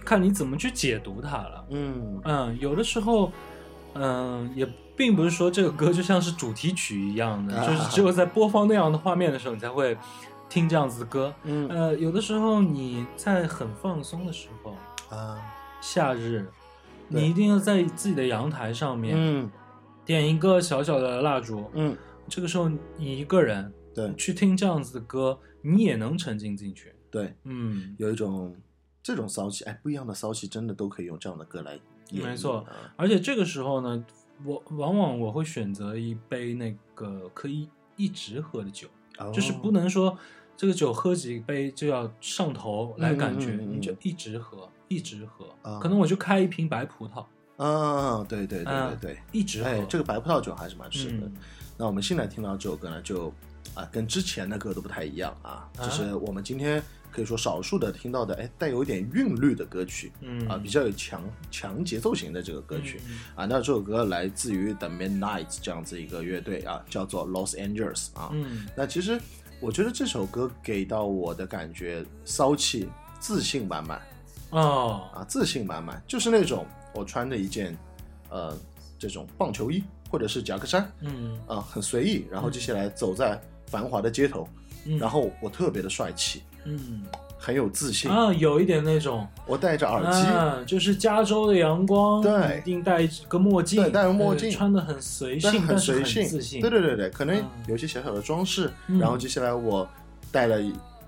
[0.04, 1.66] 看你怎么去解读它了。
[1.70, 2.20] 嗯。
[2.24, 3.32] 嗯，有的时候，
[3.94, 4.68] 嗯，也
[4.98, 7.68] 并不是说这个歌就像是主题曲一样的，啊。
[7.68, 9.96] 就是只有在播放那样的画面的时候，你才会
[10.50, 11.32] 听这样子的歌。
[11.44, 11.70] 嗯。
[11.70, 14.76] 呃，有的时候你在很放松的时候，
[15.16, 15.38] 啊，
[15.82, 16.50] 夏日，
[17.10, 19.52] 你一定要在自己的阳台上面、嗯
[20.06, 21.96] 点一个小小的蜡烛，嗯，
[22.28, 26.94] 这个时候你一个人对去听这样子的歌，你也能沉浸进去。
[27.10, 28.56] 对，嗯，有一种
[29.02, 31.80] 这种骚气，哎，不一样的骚气，真的都可以用这样的歌来。
[32.12, 34.06] 没错啊而且这个时候呢，
[34.46, 38.88] 我往往我会选择一杯那个可以一直喝的酒，
[39.34, 40.16] 就是不能说
[40.56, 45.46] 这个酒喝几杯就要上头来感觉，嗯嗯嗯嗯你就一直喝，一直喝。
[45.64, 47.26] 啊可能我就开一瓶白葡萄，
[47.64, 49.70] 啊，对对对对嗯对，一直喝。
[49.70, 51.28] 哎，这个白葡萄酒还是蛮适合的。
[51.28, 51.36] 嗯。
[51.78, 53.34] 那我们现在听到这首歌呢，就
[53.74, 60.12] 啊跟之前的歌都不太一样啊，就是我们今天可以说少数的听到的，哎，带有一点韵律的歌曲。
[60.20, 60.46] 嗯。
[60.50, 63.20] 啊，比较有强强节奏型的这个歌曲、嗯。
[63.36, 68.30] 啊，那这首歌来自于 The Midnight 这样子一个乐队啊，叫做 Los Angeles 啊。
[68.34, 68.68] 嗯。
[68.76, 69.20] 那其实
[69.62, 72.90] 我觉得这首歌给到我的感觉骚气、
[73.20, 74.02] 自信满满。
[74.50, 77.78] 哦，啊，自信满满，就是那种我穿着一件
[78.30, 78.58] 呃
[78.98, 81.38] 这种棒球衣或者是夹克衫嗯。
[81.48, 84.48] 啊，很随意，然后接下来走在繁华的街头，
[84.86, 87.04] 嗯，然后我特别的帅气，嗯。
[87.46, 89.28] 很有自信，啊，有一点那种。
[89.46, 90.22] 我戴着耳机。
[90.30, 97.46] 啊，就是加州的阳光，对一定戴一个墨镜，对戴个墨镜呃穿的很随性，很随性，自信，对对对对，可能嗯。
[97.68, 98.98] 有些小小的装饰，嗯。
[98.98, 99.86] 然后接下来我
[100.32, 100.58] 戴了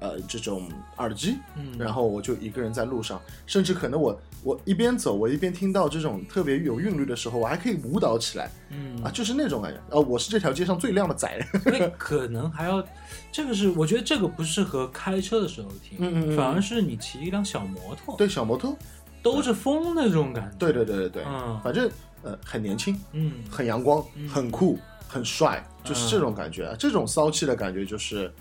[0.10, 1.78] 呃这种耳机，嗯。
[1.78, 9.01] 然后我就一个人在路上，甚至可能我我一边走，我一边听到这种特别有韵律的时候，我还可以舞蹈起来嗯。
[9.03, 9.80] 啊，就是那种感觉。
[9.89, 11.28] 呃，我是这条街上最靓的仔，
[11.97, 12.84] 可能还要，
[13.32, 18.76] 这个是我觉得这个不适合开车的时候听，嗯嗯嗯反而是你骑一辆小摩托，对，小摩托，
[19.22, 21.89] 兜着风那种感觉，对对对对对，嗯反正
[22.24, 24.78] 呃很年轻，嗯很阳光，嗯很酷，
[25.08, 28.32] 很帅，就是嗯这种感觉，啊，这种骚气的感觉就是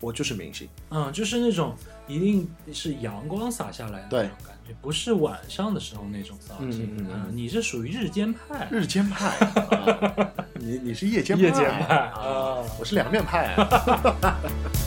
[0.00, 1.74] 我就是明星，嗯，就是那种
[2.06, 7.32] 一定是阳光洒下来的那种感觉，不是晚上的时候那种造型，嗯嗯嗯。
[7.36, 13.54] 你是属于日间派，日间派， 啊你你是夜间夜间派啊啊，我是两面派。
[13.54, 14.36] 啊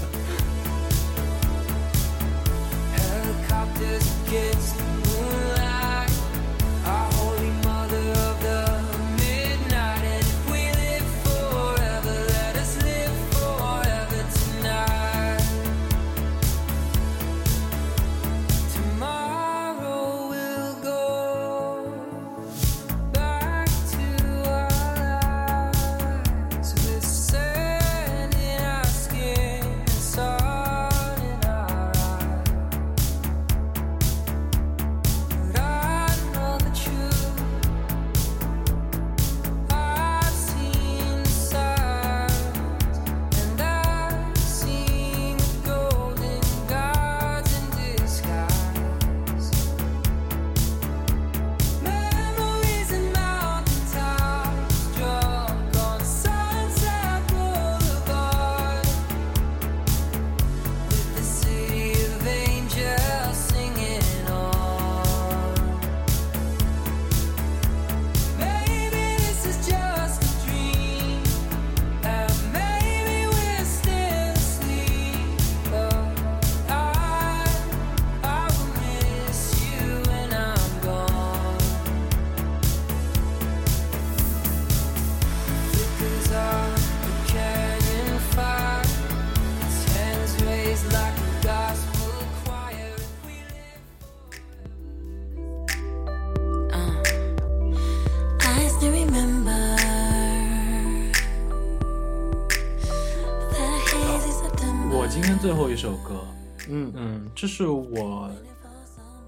[107.40, 108.30] 这是我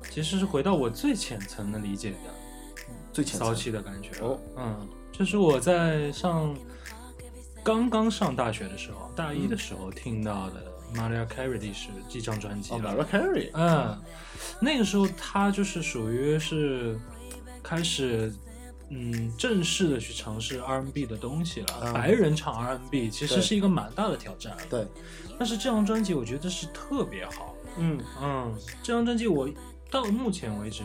[0.09, 2.17] 其实是回到我最浅层的理解的
[3.13, 4.19] 最浅层骚气的感觉。
[4.19, 6.53] 哦，嗯，这是我在上
[7.63, 10.61] 刚刚上大学的时候，大一的时候听到的
[10.93, 12.81] Mariah Carey 的是这张专辑哦。
[12.83, 13.97] ，Mariah Carey，嗯，
[14.59, 16.99] 那个时候他就是属于是
[17.63, 18.33] 开始。
[18.93, 21.67] 嗯，正式的去尝试 R&B 的东西了。
[21.81, 24.53] 嗯白人唱 R&B 其实是一个蛮大的挑战。
[24.69, 24.85] 对，
[25.39, 27.55] 但是这张专辑我觉得是特别好。
[27.77, 29.49] 嗯嗯，这张专辑我
[29.89, 30.84] 到目前为止，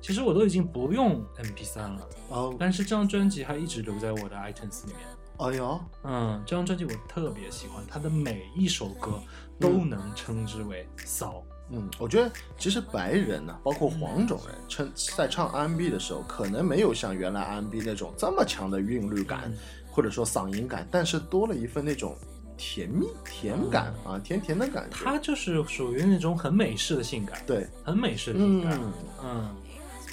[0.00, 5.00] 其实我都已经不用 MP 3了，哦，但是这张专辑还一直留在我的 iTunes 里面。
[5.38, 9.20] 哎呦，嗯，这张专辑我特别喜欢，它的每一首歌
[9.60, 11.42] 都能称之为骚。
[11.70, 19.58] 嗯，我觉得其实白人呢、包括黄种人，称在唱 R&B 的时候，可能没有像原来 R&B 那种这么强的韵律感，嗯
[19.90, 22.16] 或者说嗓音感，但是多了一份那种
[22.58, 24.96] 甜蜜、甜感、啊，甜甜的感觉。
[24.96, 28.78] 它就是属于那种很美式的性感，对，很美式的性感。
[28.78, 28.92] 嗯，
[29.24, 29.56] 嗯，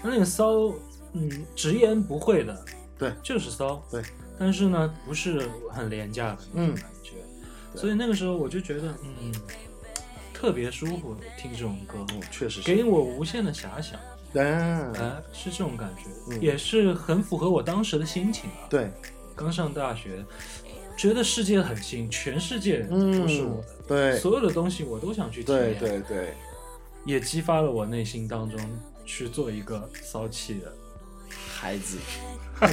[0.03, 0.71] 那个骚，
[1.13, 2.65] 嗯，直言不讳的，
[2.97, 3.83] 对就是骚。
[3.91, 4.01] 对，
[4.39, 7.11] 但是呢，不是很廉价的那种嗯感觉。
[7.73, 9.33] 对所以那个时候我就觉得，嗯，
[10.33, 12.67] 特别舒服，听这种歌，嗯，确实是。
[12.73, 13.99] 给我无限的遐想。
[14.37, 18.67] 嗯，哎，是这种感觉，嗯也是很符合我当时的心情啊。
[18.69, 18.91] 对，
[19.33, 20.23] 刚上大学，
[20.97, 25.79] 觉得世界很新，全世界嗯都是我的，对，所有的东西我都想去体对验。
[25.79, 26.33] 对对，
[27.05, 28.59] 也激发了我内心当中
[29.05, 30.73] 去做一个骚气的。
[31.29, 31.97] 孩子，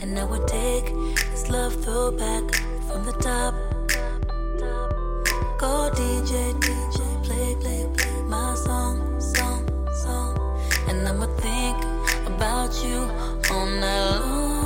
[0.00, 0.86] And I would take
[1.30, 2.44] this love throwback
[2.86, 3.54] from the top.
[5.58, 9.66] Go DJ, DJ, play, play, play my song, song,
[10.02, 10.60] song.
[10.88, 11.76] And I'ma think
[12.26, 13.10] about you
[13.50, 14.57] all night long.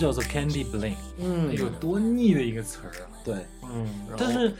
[0.00, 3.06] 叫做 Candy Bling，嗯，有多腻的一个词儿啊！
[3.22, 3.86] 对嗯，
[4.16, 4.54] 但是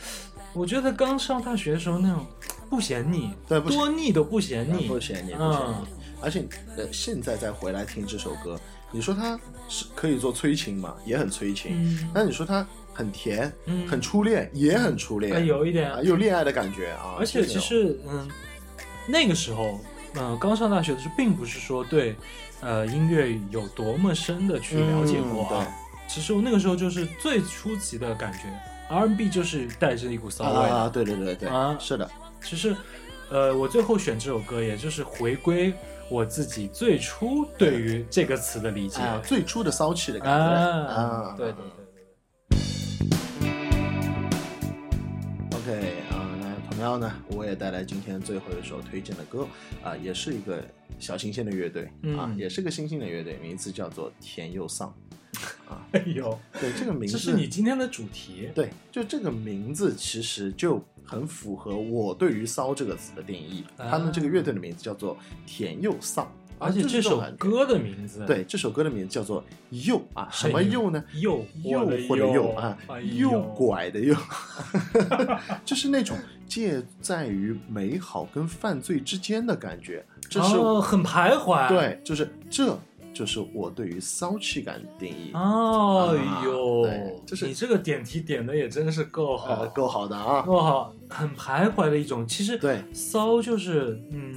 [0.52, 2.26] 我觉得刚上大学的时候那种
[2.68, 5.74] 不嫌腻，对多腻都不嫌腻，不嫌腻，不嫌腻。
[6.20, 6.44] 而且
[6.76, 8.60] 呃，现在再回来听这首歌，
[8.92, 11.72] 你说它是可以做催情嘛，也很催情。
[11.72, 17.16] 嗯但你说它很甜，嗯很初恋，也很初恋，哎有一点啊，有恋爱的感觉啊。
[17.18, 18.28] 而且其实，嗯，
[19.06, 19.80] 那个时候，
[20.14, 22.16] 嗯、刚上大学的时候，并不是说对，
[22.60, 25.68] 呃，音乐有多么深的去了解过嗯啊。
[26.08, 28.40] 其实我那个时候就是最初级的感觉
[28.88, 30.74] ，R&B 就是带着一股骚味的。
[30.74, 32.10] 啊，对对对对，啊是的，
[32.42, 32.74] 其实，
[33.30, 35.72] 呃，我最后选这首歌，也就是回归
[36.08, 39.00] 我自己最初对于这个词的理解。
[39.00, 41.79] 啊，最初的骚气的感觉啊啊，对对对
[46.80, 49.46] 那同样呢，我也带来今天最后一首推荐的歌
[49.84, 50.64] 啊，也是一个
[50.98, 51.84] 小新鲜的乐队
[52.16, 54.88] 啊，嗯也是个新兴的乐队，名字叫做甜又丧。
[55.68, 58.48] 啊 哎呦，对这个名字，这是你今天的主题。
[58.54, 63.62] 对，就这个名字其实就很符合我对于“骚”这个词的定义。
[63.76, 65.16] 啊他们这个乐队的名字叫做
[65.46, 71.02] 甜又丧，而且这首歌的名字，对这首歌的名字叫做“诱”啊，什么哎诱呢？
[71.14, 74.16] 诱诱惑的惑的诱诱啊哎，诱呦拐的诱，
[75.64, 76.16] 就是那种
[76.50, 80.04] 介在于美好跟犯罪之间的感觉。
[80.28, 82.76] 这是、哦，很徘徊。，对，就是这
[83.14, 85.30] 就是我对于骚气感的定义。
[85.32, 90.42] 哦啊呦，就是你这个点题点的也真是够好呃，，够好的啊。
[90.42, 92.26] 够好，很徘徊的一种。
[92.26, 94.34] 其实对骚就是，嗯，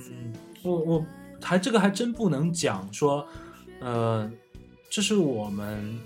[0.62, 1.06] 我我
[1.42, 3.28] 还这个还真不能讲说，
[3.80, 4.32] 呃，
[4.90, 6.00] 这是我们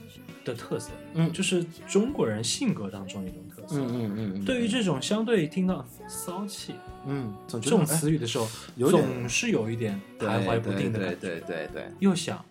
[0.43, 3.37] 的特色，嗯就是中国人性格当中一种
[3.71, 6.75] 嗯嗯嗯嗯，对于这种相对听到骚气
[7.05, 8.47] 嗯，这种词语的时候，
[8.89, 12.43] 总是有一点徘徊不定的对感觉，对对对对，又想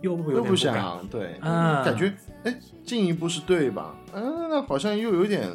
[0.00, 2.12] 又不又不想对，嗯感觉
[2.44, 3.96] 哎进一步是对吧？
[4.12, 5.50] 嗯，那好像又有点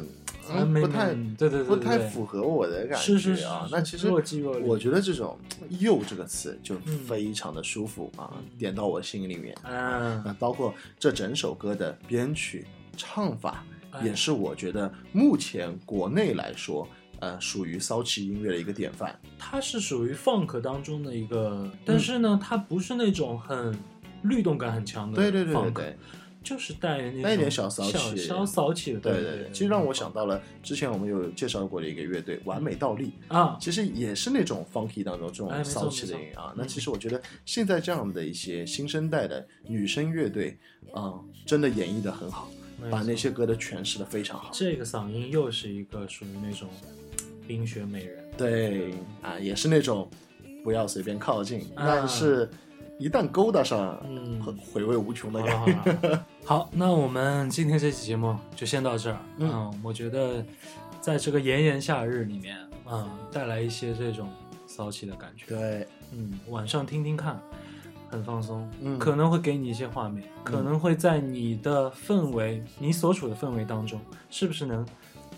[0.46, 3.64] 不太没对对对不太符合我的感觉是是是啊。
[3.66, 5.38] 是那其实我觉得这种
[5.80, 9.56] “又”这个词就嗯非常的舒服啊，点到我心里面。
[9.64, 12.66] 嗯那包括这整首歌的编曲、
[12.96, 13.71] 唱法，哎
[14.02, 16.88] 也是我觉得目前国内来说，
[17.20, 19.18] 呃，属于骚气音乐的一个典范。
[19.38, 23.76] 它是属于 funk 当中的一个，但是呢，它不是那种很
[24.22, 25.98] 律动感很强的 funk，对对对对对。
[26.44, 36.50] 就是带那种带一点小骚气小小骚气的，对对对对，其实让我想到了之前我们有介绍过的一个乐队完美倒立，啊，其实也是那种 funky 当中这种骚气的音啊。
[36.50, 36.54] 嗯。
[36.58, 40.58] 那其实我觉得现在这样的一些新生代的女生乐队
[40.92, 41.14] 啊、
[41.46, 42.50] 真的演绎的很好，
[42.90, 44.50] 把那些歌都诠释的非常好。
[44.52, 46.68] 这个嗓音又是一个属于那种
[47.46, 50.08] 冰雪美人，对啊，也是那种
[50.64, 52.48] 不要随便靠近，啊但是
[52.98, 55.92] 一旦勾搭上，嗯很回味无穷的好了感觉。
[55.92, 59.18] 好了，好，那我们今天这期节目就先到这儿。
[59.38, 60.44] 嗯嗯，我觉得
[61.00, 62.56] 在这个炎炎夏日里面，
[62.90, 64.28] 嗯，带来一些这种
[64.66, 65.46] 骚气的感觉。
[65.46, 67.40] 对，嗯，晚上听听看，
[68.12, 73.98] 很放松，嗯可能会给你一些画面，可能会在你的氛围、你所处的氛围当中，
[74.28, 74.86] 是不是能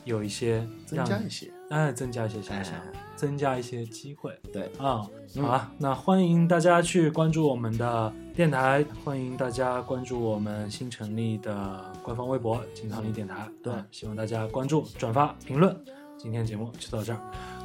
[0.05, 2.83] 有一些让你增加一些，哎，增加一些想象，哎
[3.15, 4.37] 增加一些机会。
[4.53, 5.07] 对，啊、
[5.37, 13.49] 嗯好啊，那欢迎大家去关注我们的电台，欢迎大家关注我们新成立的官方微博“金汤力电台”。
[13.63, 15.75] 对啊希望大家关注、转发、评论。
[16.19, 17.21] 今天节目就到这儿，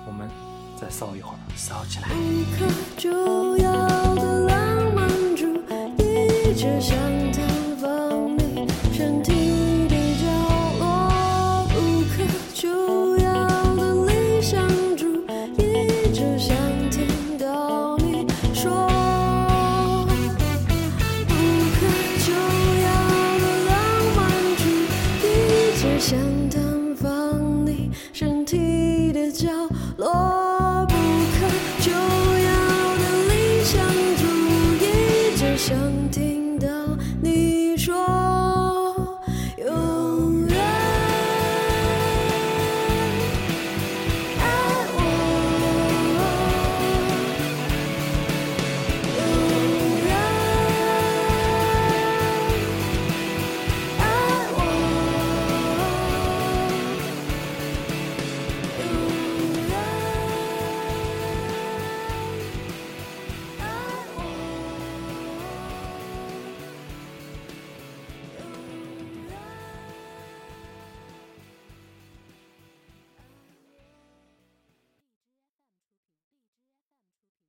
[0.05, 0.29] 我们
[0.79, 2.09] 再骚一会儿，骚起来。
[6.49, 6.97] 一直想
[7.31, 7.47] 探
[7.77, 9.38] 访你身体。